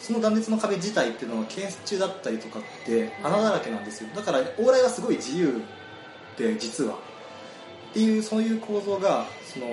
[0.05, 4.11] その断絶の壁自体っていうのは建設中だったりとかって穴だらけなんですよ。
[4.15, 5.63] だから往来はすごい自由
[6.37, 6.97] で実は。
[6.97, 6.97] っ
[7.95, 9.67] ていうそういう構造がその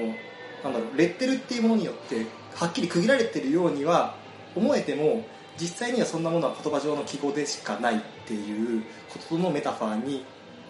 [0.63, 4.15] なんだろうレッテルっていうものによってはっきり区切られてるようには
[4.55, 5.25] 思えても
[5.59, 10.23] 実際にはそんなものは言葉上の記号でしかないっていうことのメタファーに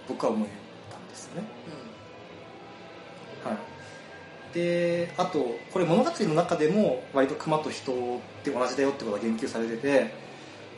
[0.07, 0.49] 僕は思え
[0.91, 1.47] たんですよね。
[3.43, 3.57] はい、
[4.53, 7.95] であとこれ物語の中でも割と熊と人っ
[8.43, 10.13] て同じだよってことが言及されてて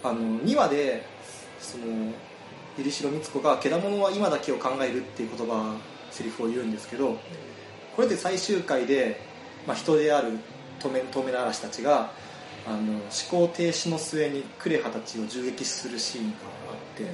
[0.03, 1.05] あの2話で
[1.59, 2.13] その
[2.77, 5.75] 百合城光子が「けだものは今だけを考える」っていう言葉
[6.11, 7.17] セリフを言うんですけど
[7.95, 9.21] これで最終回で、
[9.67, 10.39] まあ、人である
[10.79, 12.11] 透明透明な嵐たちが
[12.65, 16.37] あの思考停止の末にクレハたちを銃撃するシーンが
[16.69, 17.05] あって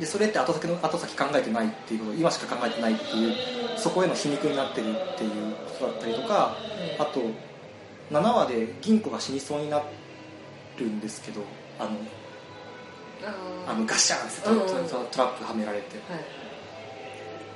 [0.00, 3.34] でそれって後先の後先考えてないっていうこと今しか考えてないっていう
[3.78, 6.56] そこへの皮肉になってるっていうことだったりとか
[6.98, 7.20] あと
[8.10, 9.82] 7話で銀子が死にそうにな
[10.78, 11.42] るんですけど
[11.78, 11.90] あの
[13.24, 14.40] ああのガッシャーンって
[14.90, 15.96] トラップはめられて。
[16.12, 16.24] はい。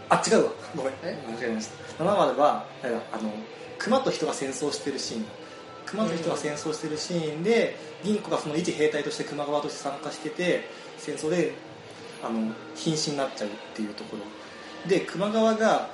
[0.08, 0.52] あ違うわ。
[0.74, 0.92] ごめん。
[1.04, 1.16] え？
[1.38, 2.04] 間違えました。
[2.04, 2.66] 7話では
[3.12, 3.32] あの
[3.78, 5.26] 熊と人が戦争してるシーン。
[5.86, 11.52] 熊と人が戦争してるシーンで銀子がその一兵隊として熊川として参加してて戦争で
[12.22, 14.22] あの瀕死になっちゃうっていうところ。
[14.88, 15.88] で熊川が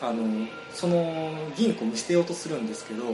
[0.00, 3.04] あのその銀子を見捨てようとするんですけど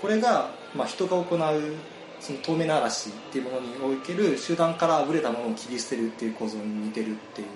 [0.00, 1.74] これが、まあ、人が行う
[2.20, 7.48] その透明な嵐っていうものにおける集団からあぶれたものを切り捨てるっていう構造に似てるっていう。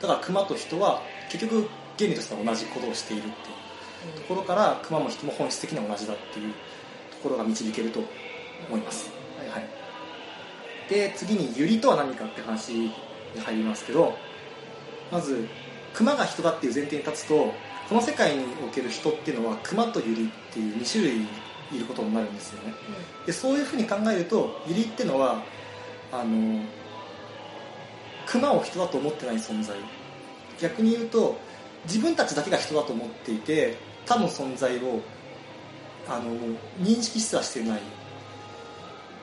[0.00, 1.68] だから熊と人は結局
[1.98, 3.64] 原理としては同じことをしているっていう。
[4.12, 6.58] ところから熊も人も本質的に同じだっていうと
[7.22, 8.00] ころが導けると
[8.68, 9.10] 思います、
[9.50, 9.64] はい、
[10.90, 12.90] で次にユリとは何かって話
[13.34, 14.16] に入りますけど
[15.10, 15.46] まず
[15.92, 17.52] 熊が人だっていう前提に立つと
[17.88, 21.20] この世界における人っていうのは熊とユリっていう2種類
[21.72, 22.74] いることになるんですよね。
[23.26, 25.42] でそういうふうに考えるとユリってのは
[26.12, 26.62] あの
[28.26, 29.76] 熊を人だと思ってない存在。
[30.60, 31.36] 逆に言うと
[31.84, 35.00] 自分たちだけが人だと思っていて他の存在を
[36.08, 36.32] あの
[36.80, 37.80] 認識すらしてない。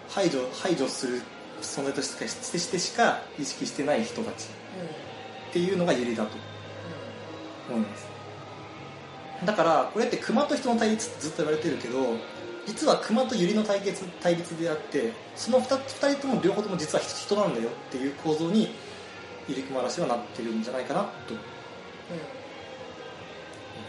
[0.09, 1.21] 排除排除する
[1.61, 4.45] 存在としてしてしか意識してない人たち
[5.49, 6.31] っていうのがユリだと
[7.69, 8.07] 思います。
[9.45, 12.15] だからこれって熊と人の対立ってずっと言われてるけど
[12.67, 18.75] 実は熊とユリの対決対立であってその 2, 2人とも両方とも実は人なんだよっていう構造に
[19.47, 21.37] 入り組まらしはなってるんじゃないかなと思い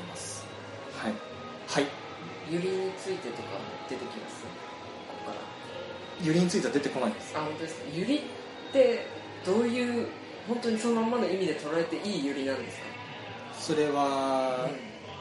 [0.09, 0.47] ます。
[0.97, 1.13] はい。
[1.69, 1.87] はい
[2.51, 3.49] ユリについてとか
[3.89, 4.62] 出てきます？
[6.21, 7.83] ユリについては出てこないですあ本当ですか？
[7.97, 8.21] ユリっ
[8.73, 9.07] て
[9.47, 10.09] どういう
[10.49, 12.85] 本当にそのまんまの意味で捉えていいユリなんですか？
[13.59, 14.69] それは、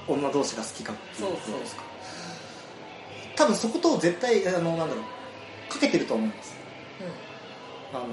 [0.07, 1.83] 女同士が好きかっていうことですか？
[3.35, 6.55] 多分そこと絶対あのなんだろうかけてると思います。
[7.93, 8.05] あの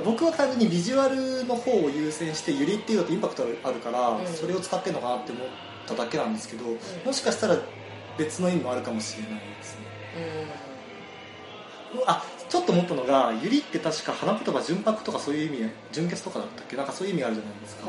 [0.00, 4.26] 僕は単純にビジュアルの方を優先してユリっていうのってインパクトあるから、うん。
[4.26, 5.46] それを使ってるのかなって思っ
[5.86, 6.64] ただけなんですけど、
[7.04, 7.56] もしかしたら
[8.18, 9.84] 別の意味もあるかもしれないですね
[12.06, 16.76] あちょっと思ったのがユリって確か花言葉純白とかそういう意味純潔とかだったっけ？
[16.76, 17.86] なんかそういう意味あるじゃないですか。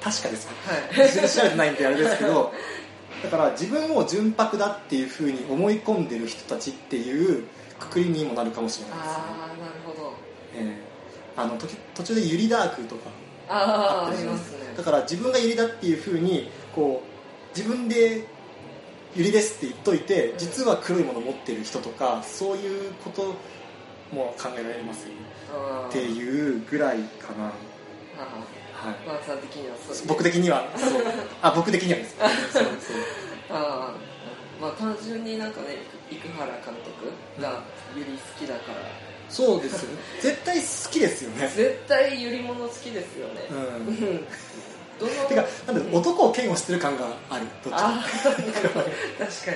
[0.00, 1.28] 確かですはい。
[1.28, 2.52] 調べてないんであれですけど
[3.22, 7.44] だから自分を純白だっていうふうに思い込んでる人たちっていう
[7.78, 10.12] くくりにもなるかもしれないですね、ああなるほど。
[10.56, 10.92] ええ。
[11.36, 13.10] あの時途中でユリダークとか。
[13.48, 14.74] あああったりますね。
[14.76, 18.24] だから自分がユリだっていうふうにこう自分で
[19.14, 23.34] ユリですって言っといて実は黒いものを持ってる人とかそういうこと
[24.14, 25.12] も考えられますよ
[25.88, 27.48] っていうぐらいかな、あ
[28.88, 28.94] はい。
[29.04, 31.02] ーマークさん的にはそういう僕的にはそう。
[31.42, 32.16] あ僕的にはです。
[32.52, 32.72] そうそう
[33.50, 33.94] ああ
[34.60, 35.78] まあ単純になんかね
[36.10, 37.62] 生原監督が
[37.96, 38.78] ユリ好きだから。
[39.28, 39.98] そうですよね。
[40.20, 41.48] 絶対好きですよね。
[41.56, 43.46] 絶対ユリもの好きですよね。
[43.50, 43.60] ううん
[44.16, 44.26] ん
[45.02, 48.06] どのてかなんだ男を嫌悪してる感があるどっちか確
[49.46, 49.52] か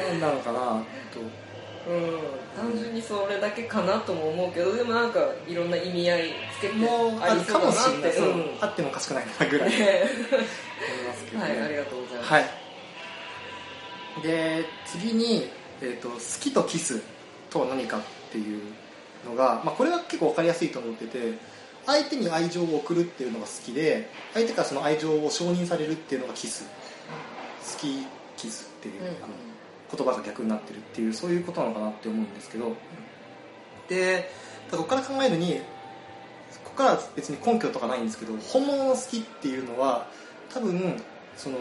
[0.00, 0.18] に。
[0.18, 1.20] なんなのかなと。
[1.90, 2.34] うん。
[2.56, 9.68] 単純にそれだけかなとも思うけどでもなんかいろんな意味合いつけてもうあるかもしれない、そううんあってもおかしくないなぐらい。
[9.68, 10.04] 思いね
[11.08, 11.44] ますけど、ね。
[11.44, 12.32] はいありがとうございます。
[12.32, 12.44] はい。
[14.22, 15.50] で次に、
[15.82, 17.02] えーと「好きとキス
[17.50, 18.00] とは何か」っ
[18.30, 18.62] ていう
[19.28, 21.32] のが、まあ、これは結構分かりやすいと思ってて
[21.86, 26.64] 相手に愛情を送るっていうのが好きで相手からその愛情を承認されるっていうのがキス。
[26.64, 29.08] 好きキスっていう、うん。
[29.08, 29.16] あの
[29.96, 32.74] 言葉が逆になってるっていうそういうことなのかなって思うんですけど。
[33.88, 34.30] で
[34.70, 35.60] ここから考えるに
[36.64, 40.06] ここからは別に根拠とかないんですけど本物の好きっていうのは
[40.52, 41.00] 多分
[41.36, 41.58] その、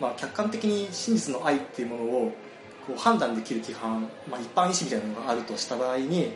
[0.00, 2.32] まあ、客観的に真実の愛っていうものを
[2.86, 6.32] こう判断できる規範、まあ、一般意思みたいなのがあるとした場合に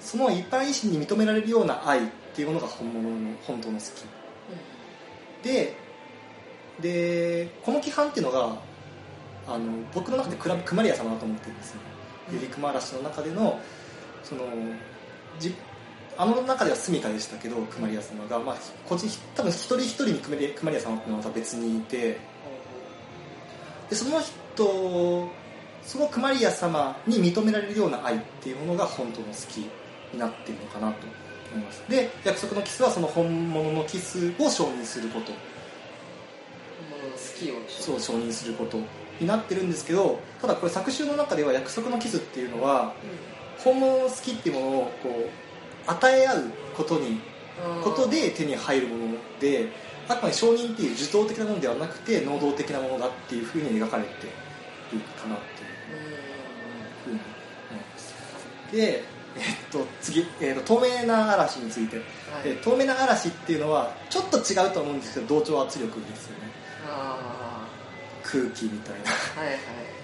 [0.00, 5.46] その一般意思に認められるような愛っていうものが本物の本当の好き。
[5.46, 5.76] で
[6.80, 8.56] でこの規範っていうのが
[9.46, 11.80] あの僕の中でクラクマリア様だと思ってるんですね
[12.30, 12.34] うん。
[12.36, 13.60] ゆりくま嵐の中での
[14.22, 14.42] その
[15.38, 15.54] じ
[16.16, 18.56] あの中では住みかでしたけどクマリア様が、まあ、
[18.88, 22.18] 個人多分一人一人にクマリクマリア様っていうのはまた別にいて。
[23.90, 25.30] でその人
[25.84, 29.58] そのクマリア様に認められるような愛っていうものが本当の好き
[30.12, 31.06] になっているのかなと
[31.54, 31.82] 思います。
[31.88, 35.32] で約束のキスはその本物のキスを承認すること。
[35.32, 38.78] 本物の好きをそう承認すること
[39.20, 42.94] になってるんですけどただこれ作集の中では約束のキスっていうのは
[43.58, 47.20] 本物の好きっていうものをこう与え合うことに
[47.76, 47.82] うん。
[47.82, 49.68] ことで手に入るもので
[50.08, 55.70] あくまで承認っていう受動的なものではなくて能動的なものだっていうふうに描かれているかなっていう
[57.06, 57.18] うんうんふうに
[57.70, 58.14] 思います。
[58.72, 59.04] で、
[59.72, 62.02] と、次、えっと、透明な嵐について、は
[62.44, 62.44] い。
[62.44, 66.52] で透明な嵐っていうのはちょっと違うと思うんですけど同調圧力ですよね。
[66.86, 67.66] あ
[68.22, 69.10] 空気みたいな。
[69.36, 69.58] あはいはい。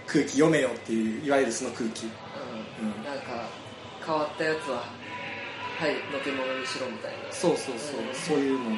[0.06, 2.06] 空気読めよっていういわゆるその空気。
[2.06, 2.88] うん。
[2.88, 3.04] うん。
[3.04, 3.48] なんか
[4.04, 7.18] 変わったやつははいのけ者にしろみたいな。
[7.30, 8.14] そうそうそう、うん。
[8.14, 8.70] そういうの。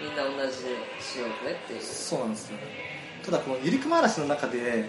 [0.00, 0.68] みんな同じで
[1.02, 1.82] しようぜっていう。
[1.82, 2.58] そうなんですよ
[3.24, 4.88] ただこのゆりくま嵐の中で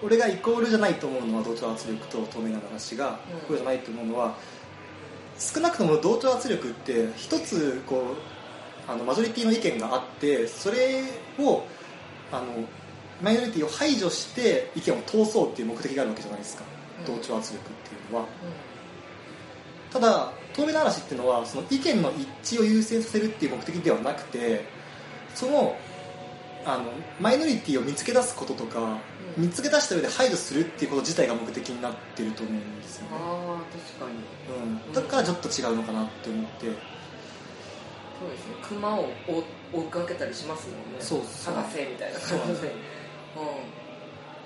[0.00, 3.38] 俺がイコールじゃないと思うのは同調圧力と透明な話がうん。
[3.38, 4.36] イコールじゃないと思うのは、
[5.38, 8.16] 少なくとも同調圧力って一つこ
[8.88, 11.04] うあのマジョリティの意見があってそれ
[11.38, 11.64] を
[12.32, 12.46] あの
[13.22, 16.64] マイノリティを排除して意見を通そうっていう目的があるわけじゃないですか、
[17.00, 17.16] うん。
[17.16, 18.24] 同調圧力っていうのは。
[18.24, 18.26] う
[19.92, 24.64] ただ透明な嵐っていうのはその意見の一致を優先させるっていう目的ではなくて
[25.34, 25.76] その
[26.66, 26.84] あの
[27.20, 28.98] マイノリティを見つけ出すこととか、うん
[29.38, 34.88] 見つけ出した上で排除するっていうこと自体が目的になってると思うんですよね、んああ確かに。
[34.88, 36.66] うん、だからちょっと違うのかなって思って。
[36.66, 38.54] そうですね。
[38.62, 40.98] 熊を追追っかけたりしますもんね。
[40.98, 41.54] そうそう。
[41.54, 42.18] 探せみたいな。
[42.18, 42.74] そうなんです感じ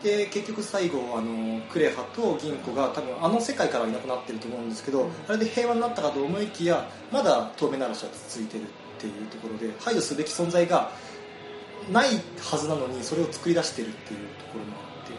[0.09, 5.11] でで結局最後あのクレハと銀子が多分あの世界からはいなくなってると思うんですけど、うん。
[5.29, 8.67] あれで平和になったかと思いきやまだ透明な嵐は続いてるっ
[8.99, 10.91] ていうところで排除すべき存在が
[11.91, 12.09] ない
[12.41, 15.13] はずなのにそれを作り出してるっていうところもあって。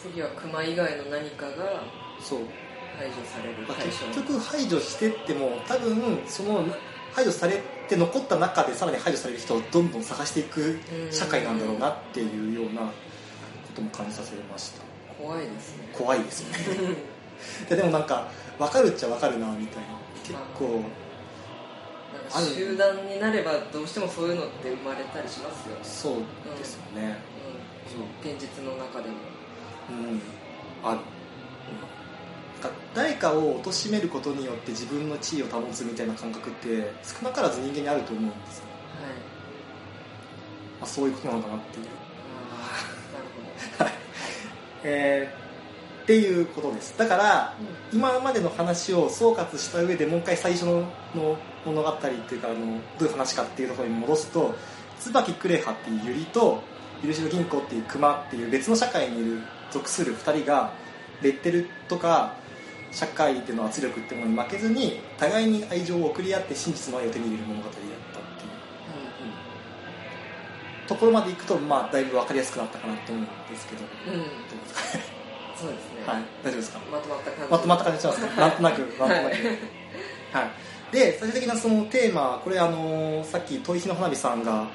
[0.00, 1.82] 次は熊以外の何かが
[2.20, 2.40] そう、
[2.96, 6.64] 排除されるまあ結局排除してっても多分その
[7.12, 10.78] 排除されて残った中でさらに排除される人をどんどん探していく
[11.10, 12.92] 社会なんだろうなっていうようなこ
[13.74, 14.82] とも感じさせました。
[15.20, 15.88] 怖いですね。
[15.92, 16.96] 怖いですよね。
[17.68, 20.00] ででもなんか分かるっちゃ分かるなみたいな。
[20.22, 20.88] 結構なんか
[22.30, 27.18] 集団になればどうしてもそういうのって生まれたりしますよね、そうですよね。
[28.24, 28.28] う。
[28.28, 29.16] ん、現実の中でも。
[29.90, 30.20] うん。
[30.82, 31.00] ある
[32.62, 38.64] なんか誰かを貶めることによって自分の地位を保つみたいな感覚って少なからず人間にあると思うんですよ、
[39.02, 39.12] はい。
[40.80, 41.86] まあ、そういうことなのかなっていう。
[42.52, 42.70] あ
[43.80, 43.94] あなる
[44.84, 45.40] えー
[46.02, 46.98] っていうことです。
[46.98, 50.80] だからほど、今までの話を総括した上でもう一回最初の
[51.14, 52.58] の物語っていうかあの
[52.98, 54.54] どういう話かっていうところに戻すと
[54.98, 56.62] 椿クレハっていうユリと
[57.04, 60.72] 許しの銀行っていう熊っていう別の社会にいる属する2人が
[61.22, 62.34] レッテルとか
[62.92, 67.90] 社会での圧力ってものに負けずに互いに愛情を送り合って真実の愛を手に入れる物語だったっていう
[70.88, 74.30] ところまでいくと、まあ、だいぶ分かりやすくなったかなと思うんですけど、うん、うん、どう
[74.64, 74.98] ですか？
[74.98, 75.04] ね
[75.56, 76.22] そうですね、はい。
[76.42, 79.24] 大丈夫ですかまとまった感じまとまった感じしますねなんとなくなんとなくはい。
[79.24, 79.34] はい、
[80.92, 84.68] で最終的なそのテーマこれあのさっき問い火の花火さんが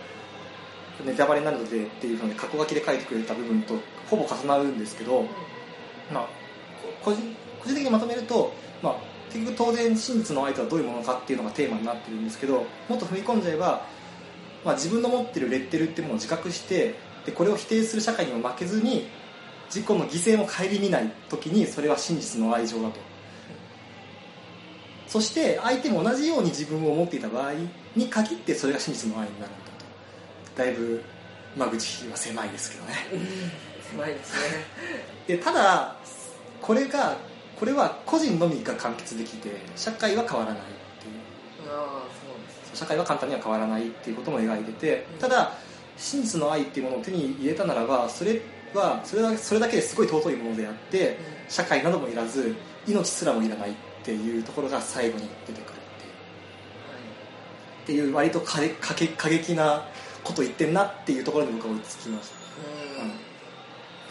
[1.05, 3.75] ネタバレになるのでっていうので過去書きで書いてくれた部分と
[4.09, 5.23] ほぼ重なるんですけど、
[6.13, 6.27] まあ、
[7.03, 7.21] 個人
[7.61, 8.95] 個人的にまとめると、まあ、
[9.31, 13.85] 結局当然真実の愛とはどういうものかっていうのがテーマになってるんですけどもっと踏み込んじゃえば、
[14.63, 19.07] まあ、自分の持ってるレッテルっていうものを自覚してでこれを否定する社会にも負けずに
[19.67, 23.14] 自己の犠牲も顧みない時にそれは真実の愛情だと。
[25.07, 27.53] そして相手も同じように自分を思っていた場合
[27.95, 29.65] に限ってそれが真実の愛になるんだ
[30.55, 30.63] と。
[30.63, 31.03] だいぶ
[31.55, 32.93] 間口は狭いですけどね。
[33.13, 33.19] うん。
[33.91, 34.65] 狭いですね。
[35.27, 35.95] でただ
[36.61, 37.17] これが
[37.59, 41.71] これは個人のみが完結できて社会は変わらないっていう。
[41.71, 45.53] ああそうです社会は簡単には変わらないっていうことも描いててただ
[45.97, 48.41] 真実の愛っていうものを手に入れたならばそれ
[48.73, 52.53] はそれだそれだけですごい尊いものであって社会などもいらず
[52.85, 53.71] 命すらもいらない。
[53.71, 53.73] っ
[54.05, 55.79] ていうところが最後に出てくるっ
[57.83, 59.87] ていうっていう割と過過激過激な
[60.23, 62.35] こと言ってんなっていうところに僕は追いつきました。
[63.03, 63.11] うん。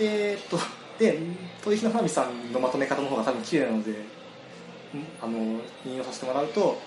[0.00, 0.58] えーっと
[0.98, 1.18] で
[1.58, 3.94] 豊日の花火さんのまとめ方の方が多分綺麗なのでん
[5.20, 6.80] あの引用させてもらうと、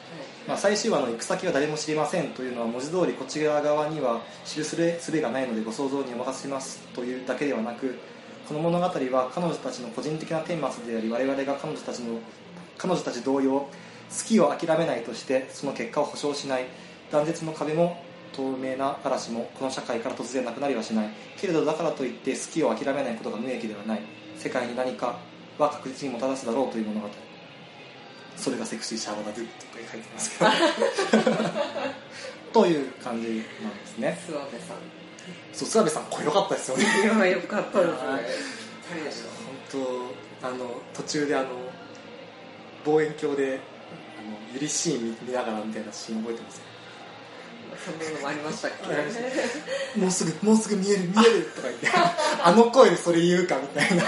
[0.48, 8.00] まあ、最終話の「行く先は誰も知りません」というのは文字通りこちら側には知るすべすべがないのでご想像にお任せしますというだけではなく
[8.48, 12.18] この物語は彼女たちの個人的な顛末であり我々が彼女たちの
[12.78, 13.70] 彼女たち同様好
[14.26, 16.66] きを諦めないとしてその結果を保証しない。
[17.12, 18.04] 断絶の壁も
[18.34, 21.10] 透明な嵐もこの社会から突然なくなりはしない。
[21.38, 24.02] けれどだからといって好きを諦めないことが無益ではない。
[24.38, 25.20] 世界に何か
[25.58, 27.08] は確実にもたらすだろうという物語。
[28.36, 31.32] それがセクシーシャーバダドゥとか書いてますけど。
[32.62, 33.34] という感じな
[33.70, 34.20] んですね。
[34.28, 34.78] 諏訪部さん。
[35.54, 36.86] そう諏訪部さんこれ良かったですよね。
[37.04, 37.98] いやよかったですね。
[39.72, 40.12] 本
[40.42, 41.48] 当あの途中であの
[42.88, 43.60] 望遠鏡で
[44.18, 46.62] あのユリシーン見見ながらみたいなシーン覚えてます？
[47.86, 48.72] そんなのもありましたっ
[49.94, 50.00] け？
[50.00, 51.90] もうすぐもうすぐ見える見えるとか言って
[52.44, 54.04] あの声でそれ言うかみたいな。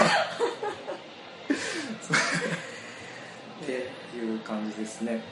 [3.66, 3.72] て
[4.16, 5.22] いう感じですね。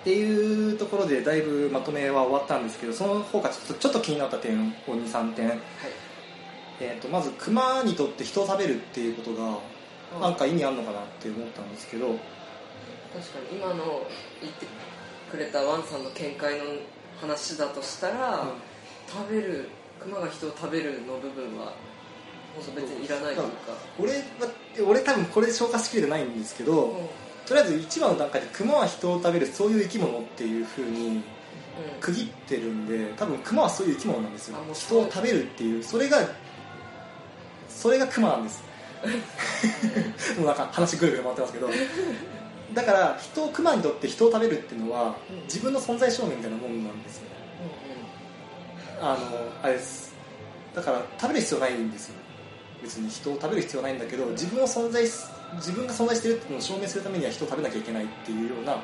[0.00, 5.60] っていうところでだいぶまとめは終わったんですけどその他ちょっとちょっと気になった点を23点、
[6.80, 9.58] えー、とまず熊にとって人を食べるっていうことが
[10.20, 12.16] なんか意味あるのかなって思ったんですけど、
[13.12, 14.06] 確かに今の
[14.40, 14.66] 言って
[15.30, 16.64] くれたワンさんの見解の
[17.20, 18.46] 話だとしたら、
[19.08, 19.68] 食べる
[20.00, 21.72] 熊が人を食べるの部分は
[22.74, 24.18] 別にいらないというか、俺は
[24.86, 27.08] 俺多分これ消化しきれてないんですけど、うん。
[27.46, 31.22] とりあえず1話の段階で熊は人を食べるそういう生き物っていう風に
[32.00, 34.58] 区切ってるんで多分熊はそういう生き物なんですよ。
[34.72, 36.18] 人を食べるっていうそれが
[37.68, 38.62] それが熊なんです。
[40.38, 41.68] もうなんか話ぐるぐる回ってますけど
[42.74, 45.42] だから人熊にとって人を食べるっていうのはうん。
[45.44, 47.24] 自分の存在証明みたいなもんなんですよ。
[49.00, 50.14] あのあれです。
[50.74, 52.14] だから食べる必要ないんですよ。
[52.82, 58.80] 別に人を食べる必要はないんだけど自分を存在す自分が存在してるっていうのを証明するためには人を食べなきゃいけないっていうようなこ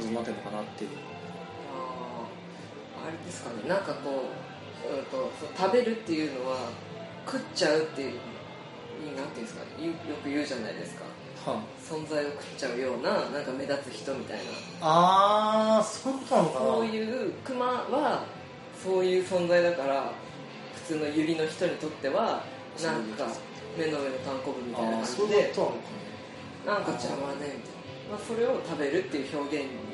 [0.00, 0.90] とになってるのかなっていう。
[1.74, 3.68] あーあれですかね。
[3.68, 4.30] なんかこ
[4.88, 6.70] う,、うん、と食べるっていうのは
[7.26, 8.14] 食っちゃうっていう
[9.16, 9.92] なんていうんですかよ
[10.22, 11.04] く言うじゃないですか。
[11.04, 11.10] は
[11.46, 14.42] 存在を食っちゃうようななんか目立つ人みたいな。
[14.80, 16.66] ああーそういうことなのかな。
[16.66, 18.24] そういうクマは
[18.82, 20.12] そういう存在だから
[20.86, 22.42] 普通のユリの人にとっては
[22.82, 23.26] なんか
[23.78, 25.52] 目の上のタンコブみたいな感じで
[26.66, 27.56] なんか邪魔ねみたいな、
[28.10, 29.90] まあ、それを食べるっていう表現に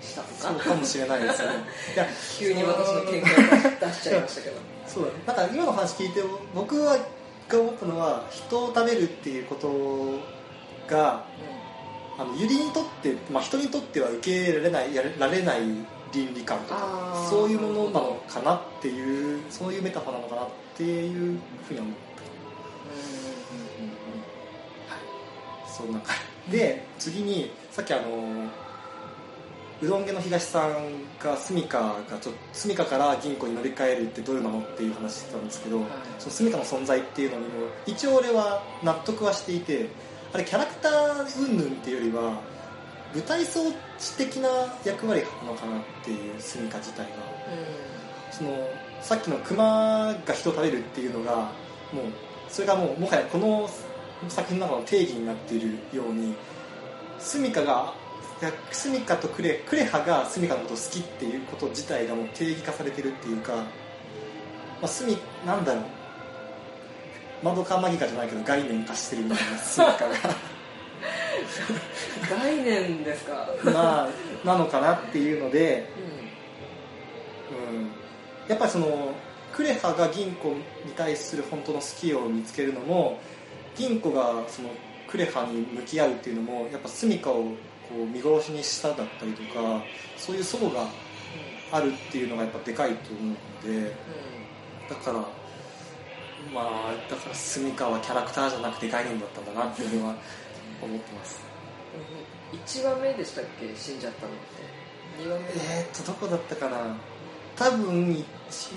[0.00, 1.48] したとそうかかもしれないですね。
[1.94, 2.06] いや
[2.38, 4.56] 急に私の見解を出しちゃいましたけど。
[4.86, 6.22] そうだなんか今の話聞いて
[6.54, 6.96] 僕は
[7.48, 9.68] が思ったのは人を食べるっていうこと
[10.88, 11.24] が
[12.18, 15.60] あのユリにとって、まあ、人にとっては受け入れられないやれられない
[16.12, 22.06] 倫理観とかそういうものなのかなっていうそういうメタファーなのかなっていうふうに思った。
[25.70, 26.16] そんな感
[26.50, 26.52] じ。
[26.52, 28.48] で次にさっきあの
[29.82, 30.72] うどん家の東さん
[31.22, 35.86] が住みかがちょっと住みかから銀行に乗り換えるってどういうなのっていう話してたんですけど、はい。
[36.18, 37.48] その住みかの存在っていうのにも
[37.84, 39.90] 一応俺は納得はしていて
[40.36, 42.42] あれキャラクター云々っていうよりは
[43.14, 43.74] 舞台装置
[44.18, 44.50] 的な
[44.84, 47.08] 役割なのかなっていう住みか自体が。
[48.30, 48.50] その
[49.00, 51.48] さっきの熊が人を食べるっていうのがもう
[52.50, 53.66] それがもうもはやこの
[54.28, 56.34] 作品の中の定義になっているように
[57.18, 57.94] スミカが
[58.72, 63.62] スミカとクレクレハがスミカのことを好きっていうこと自体がもう定義化されてるっていうか、ま
[64.82, 65.16] あ、スミ
[65.46, 65.84] なんだろう
[67.42, 69.94] マドカマギカじゃないけど概念化してるみたいなスミカ
[72.30, 74.08] 概念ですか、がまあ
[74.46, 75.88] なのかなっていうので
[77.52, 77.90] ううん。
[78.48, 79.12] やっぱりその
[79.52, 80.50] クレハが銀行
[80.84, 83.18] に対する本当の好きを見つけるのも
[83.76, 84.70] 銀行がその
[85.08, 87.50] クレハに向き合うっていうのもやっぱスミカをこ
[88.02, 89.82] う見殺しにしただったりとか
[90.16, 90.88] そういう祖母が
[91.72, 93.92] あるっていうのがやっぱでかいと思うので
[94.88, 95.24] だから
[96.52, 100.14] まあだからスミカはキャラクターじゃなくて概念だったんだなっていうのは
[100.82, 101.40] 思ってます。
[102.52, 103.74] ん、1話目でしたっけ？
[103.76, 105.22] 死んじゃったのって。
[105.22, 106.96] 2話目えー、っとどこだったかな？
[107.56, 108.24] 多分1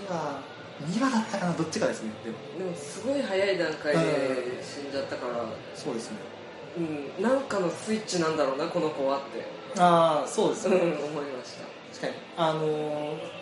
[0.09, 0.41] 話
[0.87, 1.53] 2話だったかな？
[1.53, 2.37] どっちかですねでも。
[2.57, 3.99] でもすごい早い段階で
[4.63, 5.45] 死んじゃったから、
[5.75, 6.17] そうですね。
[6.77, 9.45] うん、なんかのスイッチなんだろうなこの子はって、
[9.77, 11.55] ああそうですね、うん、思いまし
[11.91, 12.13] 確かに。
[12.37, 13.38] あのー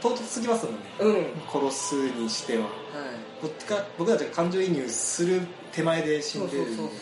[0.00, 0.80] 唐突すぎますもんね。
[0.98, 1.14] たうん。
[1.14, 2.66] はい殺すにしては。
[3.40, 5.40] こっちか僕たちが感情移入する
[5.72, 6.76] 手前で死そうんそうでるんで。
[6.76, 6.92] そうそ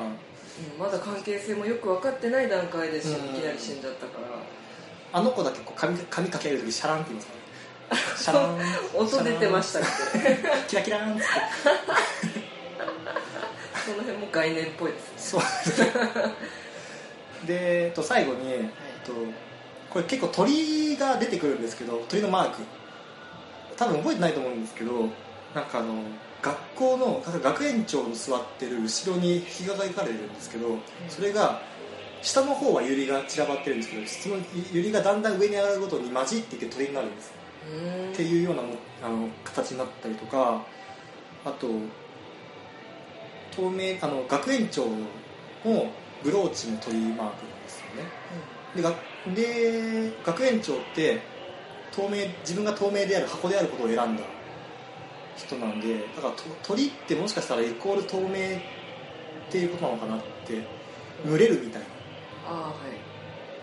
[0.00, 0.12] う、はい。
[0.74, 4.28] うん、まだ関係性もよく分かってない段階でいきなり死んじゃったから。
[5.14, 7.24] あの子だけこう髪髪かける時シャランって言い
[7.90, 8.98] ますか シャラーン。
[8.98, 10.38] 音出てましたっけ？
[10.68, 11.22] キラキラーンって。
[13.84, 15.12] その辺も概念っぽいですね。
[15.16, 15.92] そうですね。
[17.46, 18.60] で、えっと、最後に、えっ
[19.04, 19.12] と、
[19.92, 22.62] これ結構鳥が出てくるんですけど鳥のマーク。
[23.76, 24.92] 多分覚えてないと思うんですけど
[25.54, 25.94] なんかあの
[26.40, 30.78] 学校の学園長の座ってる後ろに壁画が描かれるんですけど
[31.08, 31.62] それが
[32.20, 34.36] 下の方はユリが散らばってるんですけどその
[34.72, 37.32] ユリがだんだん上に上がるごとに混じっていって鳥になるんです。
[38.12, 40.64] っていうようなもあの形になったりとか
[41.44, 41.68] あと
[43.54, 44.90] 透明あの学園長の
[46.24, 47.30] ブローチも鳥マークなん
[47.62, 48.10] ですよね。
[48.74, 48.94] でが
[49.34, 51.20] で学園長って
[51.90, 54.22] 透明自分が透明である箱であることを選んだ
[55.36, 58.28] 人なんでだからと鳥ってもしかしたらイコール透明っ
[59.50, 60.62] ていうことなのかなって
[61.24, 61.88] 群れるみたいな。
[62.44, 62.74] ああは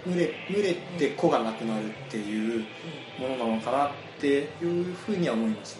[0.05, 2.65] い、群れ群れて子がなくなるっていう
[3.19, 4.27] ものなのかなって
[4.61, 5.77] いうふうには思います。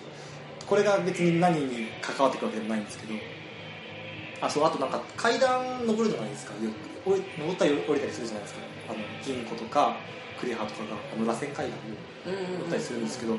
[0.66, 3.14] これが別に何に関わってくるわけでもないんですけど
[4.42, 6.72] あそうあとなんか階段登るじゃないですかよ
[7.06, 8.62] 登ったり降りたりするじゃないですか。
[8.90, 9.98] あの銀庫とか
[10.40, 13.38] クレハとかがあの螺旋階段を登ったりするんですけど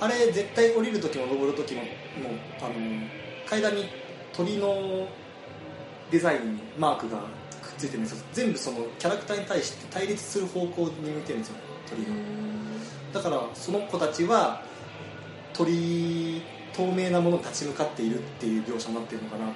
[0.00, 1.90] あれ絶対降りる時も登る時ももう
[2.60, 2.74] あの
[3.46, 3.86] 階段に
[4.32, 5.08] 鳥の
[6.10, 7.24] デザインにマークがくっ
[7.78, 8.24] ついてるんですよ。
[8.32, 11.54] 全部そのキャラクターに対して対立する方向に向いてるんですよ
[11.88, 12.08] 鳥が。
[13.12, 14.62] だからその子たちは
[15.52, 16.42] 鳥
[16.72, 19.46] 透明なものに立ち向かっているっていう描写になってるのかな。
[19.46, 19.52] と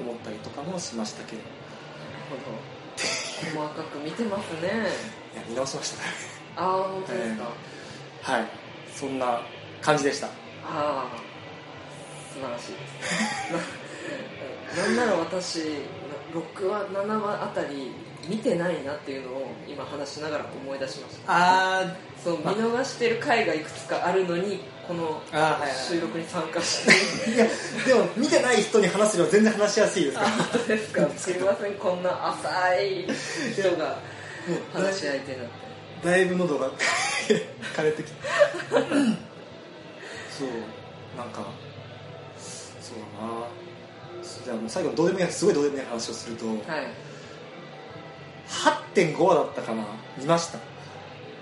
[0.00, 1.42] 思ったりとかもしましたけど
[2.96, 4.68] 細かく見てますね。
[5.34, 6.04] や見直しました。
[6.04, 6.10] ね
[6.56, 7.44] ああ本当ですか、
[8.22, 8.46] はい。
[8.94, 9.42] そんな
[9.80, 10.26] 感じでした。
[10.26, 10.30] あ
[10.64, 11.10] あ
[12.32, 13.52] 素晴らしいです。
[14.76, 15.58] ななんなら私
[16.32, 17.90] 6話7話あたり
[18.28, 21.22] 見てないなっていうのを今話しながら思い出しました。
[21.26, 25.22] あそう見逃してる回がいくつかあるのにこの
[25.88, 26.84] 収録に参加し
[27.24, 27.30] て。
[27.30, 27.46] いや
[27.86, 30.76] でも見てない人に話すよりは全然話しやすいですから。
[30.76, 31.08] ですか。
[31.16, 31.74] すみません。
[31.74, 33.06] こんな浅い
[33.52, 33.98] 人が
[34.72, 35.52] 話し相手になって。
[36.04, 36.70] だいぶ喉が
[37.76, 38.18] 枯れてきて
[38.70, 38.78] そ
[40.44, 40.48] う。
[41.16, 41.46] なんか
[42.80, 43.44] そうだな。
[44.44, 46.56] じゃあもう最後のどうでもいいすごいどうでもいい話をするとはい。
[48.94, 49.84] 8.5話だったかな。
[50.18, 50.58] 見ました。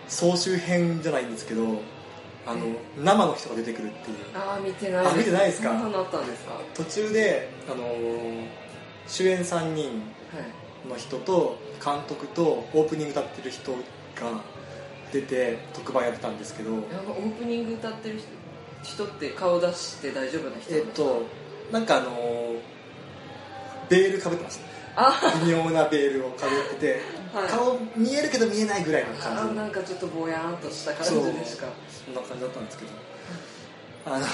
[0.09, 1.81] 総集編じゃないんですけど
[2.47, 2.61] あの
[3.03, 4.17] 生の人が出てくるっていう。
[4.35, 5.79] ああ見てないあ見てないですか？
[5.79, 6.53] そんなったんですか？
[6.55, 8.47] は途中で、あのー
[9.07, 9.93] 主演3人い。
[10.89, 13.79] の人と監督とオープニング歌ってる人が
[15.13, 16.73] 出て特番やってたんですけど。
[16.75, 18.29] オープニング歌ってる人
[18.83, 21.23] 人って顔出して大丈夫な人えっと
[21.71, 22.59] なんかあのー
[23.91, 24.71] ベールかぶってました。
[24.97, 25.13] あ
[25.45, 27.01] 微妙なベールをかぶってて、
[27.35, 27.49] はい。
[27.49, 29.55] 顔見えるけど見えないぐらいのあ感じ。
[29.55, 31.67] なんかちょっとぼやーんとした感じでしか？
[32.05, 32.91] そんな感じだったんですけど。
[34.07, 34.27] あの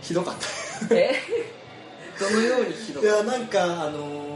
[0.00, 0.34] ひどかっ
[0.88, 0.94] た。
[0.94, 1.14] え？
[2.20, 4.34] どのようにひどいやなんかあのー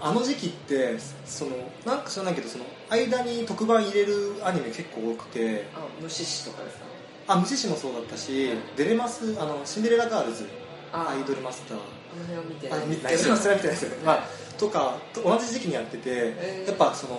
[0.00, 1.52] あの時期ってその
[1.86, 5.66] なんか知らないけどその間に特番入れるアニメ結構多くて。
[5.74, 6.84] あ虫師とかですか？
[7.26, 10.44] あ無視しもそうだったし、デレマスあのシンデレラガールズ
[10.92, 11.08] あ。
[11.08, 11.78] アイドルマスター。
[11.78, 11.80] あ
[12.18, 12.70] の辺は見て。
[12.70, 14.28] あない見てない見てないですよ、まあ、
[14.58, 16.68] とかと同じ時期にやってて、えー。
[16.68, 17.16] やっぱその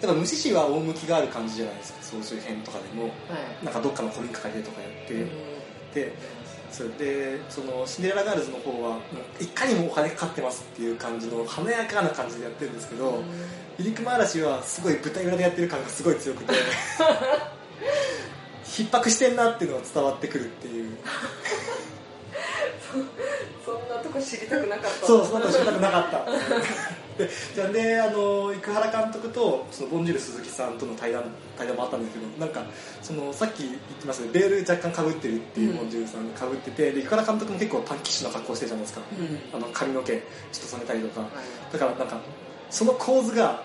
[0.00, 2.02] やっぱ無視しは趣がある感じじゃないですか。
[2.02, 3.04] 総集編とかでも。
[3.04, 3.08] は
[3.62, 3.64] い。
[3.64, 5.30] なんかどっかの古民家借りてとかやって、うん。
[5.94, 6.12] で
[6.70, 9.00] それでそのシンデレラガールズの方はも
[9.40, 13.22] ういかにもお金かかってますっていう感じの華やかな感じでやってるんですけど、
[13.78, 16.52] ユリ熊嵐はすごい舞台裏でやってる感がすごい強くて
[18.66, 20.96] 逼迫してんなっていうのが伝わってくるっていう
[24.20, 25.06] そんなとこ知りたくなかった。
[25.06, 26.24] そうそんなこと知りたくなかった。
[27.18, 31.24] でじゃあであの生原監督とそのボンジュール鈴木さんとの対談
[31.56, 32.64] 対談もあったんですけどなんか
[33.02, 35.76] そのさっき言ってましたけどベール若干かぶってるっていううん。
[35.78, 39.62] ボンジュールさんがかぶっててで生原監督も結構パンキッシュな格好してるじゃないですか、うん。
[39.62, 41.20] あの髪の毛ちょっと染めたりとか。
[41.20, 41.30] はい。
[41.72, 42.20] だからなんか
[42.70, 43.62] その構図が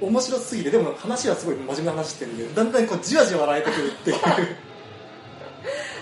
[0.00, 4.16] 面白すぎてでも話はすごい真面目な話してるんでだんだんこうじわじわ笑えてくるっていう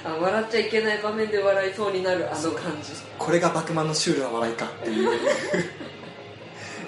[0.06, 2.92] あ笑っちゃいけない場面で笑いそうになるあの感じ。
[3.18, 5.04] これがバクマンのシュールな笑いかっていう。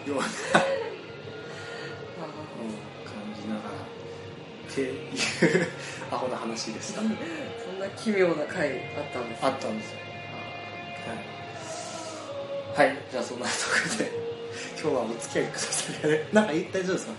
[0.09, 0.33] ようなうん感
[3.43, 3.71] じながら
[4.71, 4.91] ってい
[5.62, 5.66] う
[6.11, 7.01] アホな話でした。
[7.01, 7.11] そん
[7.79, 9.99] な奇妙な回あったんですあったんですよ。
[12.77, 13.57] はい、はい、じゃあそんなとこ
[13.93, 14.11] ろで
[14.81, 17.12] 今日はお付き合いくださいなんか言大丈夫ですか？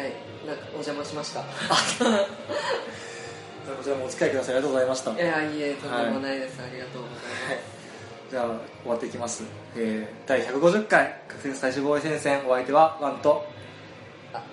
[0.00, 0.12] はい。
[0.46, 1.44] なんかお邪魔しました
[3.66, 4.56] こちらもお付き合いください。
[4.56, 5.12] ありがとうございました。
[5.12, 7.22] いやいえとんでもないです、ありがとうございは
[7.54, 7.58] い、
[8.30, 8.44] じゃあ
[8.82, 9.44] 終わっていきます、
[9.76, 13.46] えー、第150回学生最終防衛戦線お相手はワンと。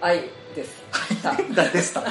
[0.02, 0.24] 愛
[0.56, 0.84] です。
[0.92, 1.22] はいし
[1.56, 2.02] ただでした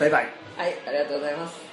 [0.00, 0.28] バイバイ。
[0.56, 1.67] はいありがとうございます